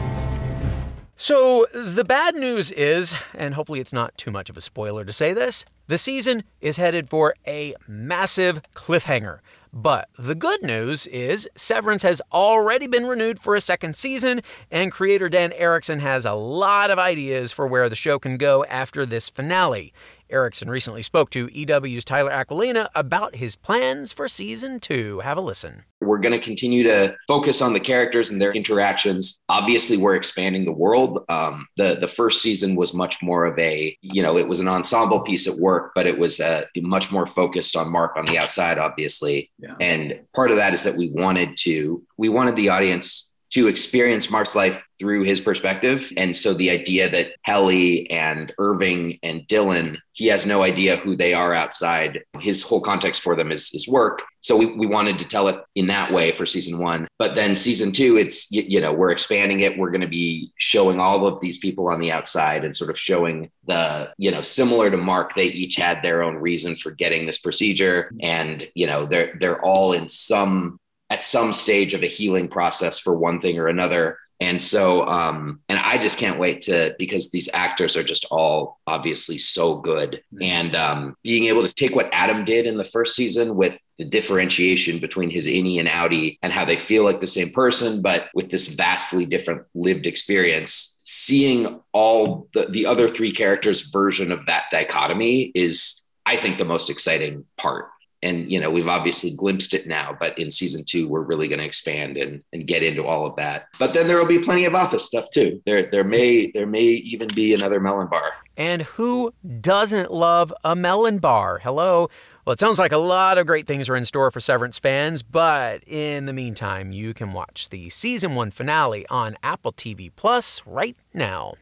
So, 1.16 1.66
the 1.74 2.04
bad 2.04 2.36
news 2.36 2.70
is, 2.70 3.16
and 3.34 3.54
hopefully 3.54 3.80
it's 3.80 3.92
not 3.92 4.16
too 4.16 4.30
much 4.30 4.48
of 4.48 4.56
a 4.56 4.60
spoiler 4.60 5.04
to 5.04 5.12
say 5.12 5.32
this, 5.32 5.64
the 5.90 5.98
season 5.98 6.44
is 6.60 6.76
headed 6.76 7.08
for 7.08 7.34
a 7.48 7.74
massive 7.88 8.62
cliffhanger. 8.76 9.40
But 9.72 10.08
the 10.16 10.36
good 10.36 10.62
news 10.62 11.08
is 11.08 11.48
Severance 11.56 12.04
has 12.04 12.22
already 12.32 12.86
been 12.86 13.06
renewed 13.06 13.40
for 13.40 13.56
a 13.56 13.60
second 13.60 13.96
season, 13.96 14.42
and 14.70 14.92
creator 14.92 15.28
Dan 15.28 15.50
Erickson 15.50 15.98
has 15.98 16.24
a 16.24 16.34
lot 16.34 16.92
of 16.92 17.00
ideas 17.00 17.50
for 17.50 17.66
where 17.66 17.88
the 17.88 17.96
show 17.96 18.20
can 18.20 18.36
go 18.36 18.64
after 18.66 19.04
this 19.04 19.28
finale. 19.28 19.92
Erickson 20.30 20.70
recently 20.70 21.02
spoke 21.02 21.30
to 21.30 21.48
EW's 21.52 22.04
Tyler 22.04 22.30
Aquilina 22.30 22.88
about 22.94 23.36
his 23.36 23.56
plans 23.56 24.12
for 24.12 24.28
season 24.28 24.80
two. 24.80 25.20
Have 25.20 25.36
a 25.36 25.40
listen. 25.40 25.84
We're 26.00 26.18
going 26.18 26.32
to 26.32 26.44
continue 26.44 26.82
to 26.84 27.16
focus 27.28 27.60
on 27.60 27.72
the 27.72 27.80
characters 27.80 28.30
and 28.30 28.40
their 28.40 28.52
interactions. 28.52 29.42
Obviously, 29.48 29.96
we're 29.96 30.16
expanding 30.16 30.64
the 30.64 30.72
world. 30.72 31.24
Um, 31.28 31.66
the 31.76 31.96
the 32.00 32.08
first 32.08 32.42
season 32.42 32.74
was 32.74 32.94
much 32.94 33.22
more 33.22 33.44
of 33.44 33.58
a, 33.58 33.96
you 34.00 34.22
know, 34.22 34.38
it 34.38 34.48
was 34.48 34.60
an 34.60 34.68
ensemble 34.68 35.20
piece 35.20 35.46
at 35.46 35.58
work, 35.58 35.92
but 35.94 36.06
it 36.06 36.18
was 36.18 36.40
uh, 36.40 36.62
much 36.76 37.12
more 37.12 37.26
focused 37.26 37.76
on 37.76 37.92
Mark 37.92 38.16
on 38.16 38.24
the 38.26 38.38
outside, 38.38 38.78
obviously. 38.78 39.50
Yeah. 39.58 39.74
And 39.80 40.20
part 40.34 40.50
of 40.50 40.56
that 40.56 40.72
is 40.72 40.84
that 40.84 40.96
we 40.96 41.10
wanted 41.10 41.56
to, 41.58 42.02
we 42.16 42.28
wanted 42.28 42.56
the 42.56 42.70
audience 42.70 43.29
to 43.50 43.68
experience 43.68 44.30
Mark's 44.30 44.54
life 44.54 44.82
through 44.98 45.22
his 45.22 45.40
perspective. 45.40 46.12
And 46.16 46.36
so 46.36 46.52
the 46.52 46.70
idea 46.70 47.08
that 47.08 47.32
Helly 47.42 48.08
and 48.10 48.52
Irving 48.58 49.18
and 49.22 49.40
Dylan, 49.48 49.96
he 50.12 50.26
has 50.26 50.44
no 50.44 50.62
idea 50.62 50.98
who 50.98 51.16
they 51.16 51.32
are 51.32 51.54
outside. 51.54 52.20
His 52.40 52.62
whole 52.62 52.82
context 52.82 53.22
for 53.22 53.34
them 53.34 53.50
is, 53.50 53.70
is 53.72 53.88
work. 53.88 54.22
So 54.42 54.56
we, 54.56 54.66
we 54.76 54.86
wanted 54.86 55.18
to 55.18 55.24
tell 55.24 55.48
it 55.48 55.58
in 55.74 55.86
that 55.86 56.12
way 56.12 56.32
for 56.32 56.44
season 56.44 56.78
one. 56.78 57.08
But 57.18 57.34
then 57.34 57.54
season 57.54 57.92
two, 57.92 58.18
it's, 58.18 58.50
you, 58.52 58.62
you 58.66 58.80
know, 58.80 58.92
we're 58.92 59.10
expanding 59.10 59.60
it. 59.60 59.78
We're 59.78 59.90
going 59.90 60.00
to 60.02 60.06
be 60.06 60.52
showing 60.58 61.00
all 61.00 61.26
of 61.26 61.40
these 61.40 61.58
people 61.58 61.88
on 61.88 62.00
the 62.00 62.12
outside 62.12 62.64
and 62.64 62.76
sort 62.76 62.90
of 62.90 62.98
showing 62.98 63.50
the, 63.66 64.12
you 64.18 64.30
know, 64.30 64.42
similar 64.42 64.90
to 64.90 64.96
Mark, 64.96 65.34
they 65.34 65.46
each 65.46 65.76
had 65.76 66.02
their 66.02 66.22
own 66.22 66.36
reason 66.36 66.76
for 66.76 66.90
getting 66.90 67.24
this 67.24 67.38
procedure. 67.38 68.12
And, 68.20 68.68
you 68.74 68.86
know, 68.86 69.06
they're, 69.06 69.36
they're 69.40 69.64
all 69.64 69.92
in 69.92 70.08
some 70.08 70.78
at 71.10 71.24
some 71.24 71.52
stage 71.52 71.92
of 71.92 72.02
a 72.02 72.08
healing 72.08 72.48
process 72.48 72.98
for 72.98 73.18
one 73.18 73.40
thing 73.40 73.58
or 73.58 73.66
another. 73.66 74.16
And 74.42 74.62
so, 74.62 75.06
um, 75.06 75.60
and 75.68 75.78
I 75.78 75.98
just 75.98 76.16
can't 76.16 76.38
wait 76.38 76.62
to 76.62 76.94
because 76.98 77.30
these 77.30 77.50
actors 77.52 77.94
are 77.94 78.02
just 78.02 78.26
all 78.30 78.80
obviously 78.86 79.36
so 79.36 79.76
good. 79.76 80.22
And 80.40 80.74
um, 80.74 81.14
being 81.22 81.44
able 81.44 81.62
to 81.66 81.74
take 81.74 81.94
what 81.94 82.08
Adam 82.10 82.46
did 82.46 82.66
in 82.66 82.78
the 82.78 82.84
first 82.84 83.14
season 83.14 83.54
with 83.54 83.78
the 83.98 84.06
differentiation 84.06 84.98
between 84.98 85.28
his 85.28 85.46
innie 85.46 85.78
and 85.78 85.88
outie 85.88 86.38
and 86.42 86.54
how 86.54 86.64
they 86.64 86.76
feel 86.76 87.04
like 87.04 87.20
the 87.20 87.26
same 87.26 87.50
person, 87.50 88.00
but 88.00 88.28
with 88.32 88.48
this 88.48 88.68
vastly 88.68 89.26
different 89.26 89.62
lived 89.74 90.06
experience, 90.06 91.00
seeing 91.04 91.78
all 91.92 92.48
the, 92.54 92.64
the 92.70 92.86
other 92.86 93.08
three 93.08 93.32
characters' 93.32 93.88
version 93.88 94.32
of 94.32 94.46
that 94.46 94.64
dichotomy 94.70 95.52
is, 95.54 96.10
I 96.24 96.36
think, 96.36 96.56
the 96.56 96.64
most 96.64 96.88
exciting 96.88 97.44
part 97.58 97.88
and 98.22 98.50
you 98.50 98.60
know 98.60 98.70
we've 98.70 98.88
obviously 98.88 99.34
glimpsed 99.36 99.74
it 99.74 99.86
now 99.86 100.16
but 100.18 100.38
in 100.38 100.50
season 100.52 100.84
two 100.84 101.08
we're 101.08 101.22
really 101.22 101.48
going 101.48 101.58
to 101.58 101.64
expand 101.64 102.16
and, 102.16 102.42
and 102.52 102.66
get 102.66 102.82
into 102.82 103.04
all 103.04 103.26
of 103.26 103.34
that 103.36 103.64
but 103.78 103.94
then 103.94 104.06
there 104.06 104.18
will 104.18 104.26
be 104.26 104.38
plenty 104.38 104.64
of 104.64 104.74
office 104.74 105.04
stuff 105.04 105.30
too 105.30 105.60
there 105.66 105.90
there 105.90 106.04
may 106.04 106.50
there 106.52 106.66
may 106.66 106.82
even 106.84 107.28
be 107.34 107.54
another 107.54 107.80
melon 107.80 108.08
bar 108.08 108.32
And 108.56 108.82
who 108.82 109.32
doesn't 109.60 110.12
love 110.12 110.52
a 110.64 110.76
melon 110.76 111.18
bar? 111.18 111.60
Hello? 111.62 112.10
Well, 112.44 112.52
it 112.52 112.58
sounds 112.58 112.78
like 112.78 112.92
a 112.92 112.98
lot 112.98 113.38
of 113.38 113.46
great 113.46 113.66
things 113.66 113.88
are 113.88 113.96
in 113.96 114.04
store 114.04 114.30
for 114.30 114.40
Severance 114.40 114.78
fans, 114.78 115.22
but 115.22 115.82
in 115.86 116.26
the 116.26 116.34
meantime, 116.34 116.92
you 116.92 117.14
can 117.14 117.32
watch 117.32 117.70
the 117.70 117.88
season 117.88 118.34
one 118.34 118.50
finale 118.50 119.06
on 119.08 119.36
Apple 119.42 119.72
TV 119.72 120.10
Plus 120.14 120.62
right 120.66 120.96
now. 121.14 121.54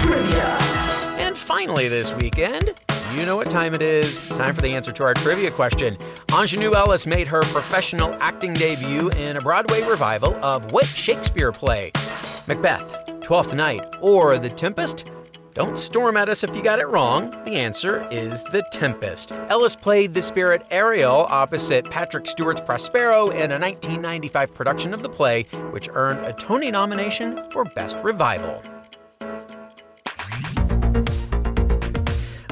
Trivia. 0.00 0.58
And 1.18 1.36
finally, 1.36 1.88
this 1.88 2.14
weekend, 2.14 2.74
you 3.18 3.26
know 3.26 3.36
what 3.36 3.50
time 3.50 3.74
it 3.74 3.82
is. 3.82 4.18
Time 4.30 4.54
for 4.54 4.62
the 4.62 4.68
answer 4.68 4.92
to 4.92 5.04
our 5.04 5.14
trivia 5.14 5.50
question. 5.50 5.96
Aunjanue 6.28 6.74
Ellis 6.74 7.06
made 7.06 7.28
her 7.28 7.42
professional 7.42 8.14
acting 8.20 8.52
debut 8.52 9.10
in 9.10 9.36
a 9.36 9.40
Broadway 9.40 9.82
revival 9.82 10.34
of 10.44 10.72
what 10.72 10.86
Shakespeare 10.86 11.52
play? 11.52 11.92
Macbeth, 12.46 13.20
Twelfth 13.20 13.54
Night, 13.54 13.96
or 14.00 14.38
The 14.38 14.48
Tempest? 14.48 15.12
Don't 15.54 15.76
storm 15.76 16.16
at 16.16 16.30
us 16.30 16.42
if 16.42 16.56
you 16.56 16.62
got 16.62 16.78
it 16.78 16.88
wrong. 16.88 17.30
The 17.44 17.56
answer 17.56 18.08
is 18.10 18.42
The 18.44 18.64
Tempest. 18.72 19.32
Ellis 19.50 19.76
played 19.76 20.14
the 20.14 20.22
spirit 20.22 20.66
Ariel 20.70 21.26
opposite 21.28 21.90
Patrick 21.90 22.26
Stewart's 22.26 22.62
Prospero 22.62 23.26
in 23.26 23.52
a 23.52 23.58
1995 23.58 24.54
production 24.54 24.94
of 24.94 25.02
the 25.02 25.10
play, 25.10 25.42
which 25.70 25.90
earned 25.92 26.24
a 26.24 26.32
Tony 26.32 26.70
nomination 26.70 27.38
for 27.50 27.64
Best 27.64 27.98
Revival. 28.02 28.62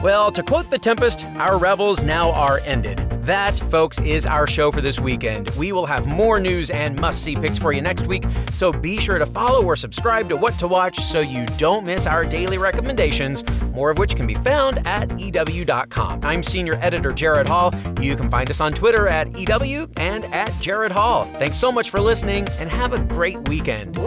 Well, 0.03 0.33
to 0.33 0.43
quote 0.43 0.71
The 0.71 0.79
Tempest, 0.79 1.27
our 1.37 1.59
revels 1.59 2.03
now 2.03 2.33
are 2.33 2.61
ended. 2.61 2.99
That, 3.23 3.55
folks, 3.71 3.99
is 3.99 4.25
our 4.25 4.47
show 4.47 4.73
for 4.73 4.81
this 4.81 4.99
weekend. 4.99 5.51
We 5.51 5.73
will 5.73 5.85
have 5.85 6.07
more 6.07 6.41
news 6.41 6.71
and 6.71 6.99
must 6.99 7.23
see 7.23 7.37
picks 7.37 7.59
for 7.59 7.71
you 7.73 7.83
next 7.83 8.07
week, 8.07 8.25
so 8.55 8.73
be 8.73 8.99
sure 8.99 9.19
to 9.19 9.27
follow 9.27 9.63
or 9.63 9.77
subscribe 9.77 10.31
to 10.31 10.37
What 10.37 10.55
to 10.55 10.67
Watch 10.67 11.01
so 11.01 11.21
you 11.21 11.45
don't 11.59 11.85
miss 11.85 12.07
our 12.07 12.25
daily 12.25 12.57
recommendations, 12.57 13.45
more 13.75 13.91
of 13.91 13.99
which 13.99 14.17
can 14.17 14.27
be 14.27 14.35
found 14.37 14.87
at 14.87 15.11
EW.com. 15.21 16.21
I'm 16.23 16.43
senior 16.43 16.79
editor 16.81 17.13
Jared 17.13 17.47
Hall. 17.47 17.75
You 18.01 18.17
can 18.17 18.31
find 18.31 18.49
us 18.49 18.61
on 18.61 18.73
Twitter 18.73 19.07
at 19.07 19.37
EW 19.39 19.87
and 19.99 20.25
at 20.35 20.59
Jared 20.63 20.93
Hall. 20.93 21.27
Thanks 21.35 21.59
so 21.59 21.71
much 21.71 21.91
for 21.91 22.01
listening 22.01 22.49
and 22.59 22.71
have 22.71 22.95
a 22.95 23.01
great 23.01 23.47
weekend. 23.51 23.99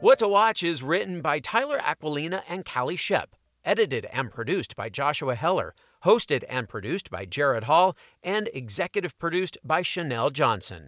What 0.00 0.20
to 0.20 0.28
Watch 0.28 0.62
is 0.62 0.84
written 0.84 1.20
by 1.20 1.40
Tyler 1.40 1.80
Aquilina 1.80 2.44
and 2.48 2.64
Callie 2.64 2.94
Shep, 2.94 3.34
edited 3.64 4.04
and 4.12 4.30
produced 4.30 4.76
by 4.76 4.88
Joshua 4.88 5.34
Heller, 5.34 5.74
hosted 6.04 6.44
and 6.48 6.68
produced 6.68 7.10
by 7.10 7.24
Jared 7.24 7.64
Hall, 7.64 7.96
and 8.22 8.48
executive 8.54 9.18
produced 9.18 9.58
by 9.64 9.82
Chanel 9.82 10.30
Johnson. 10.30 10.86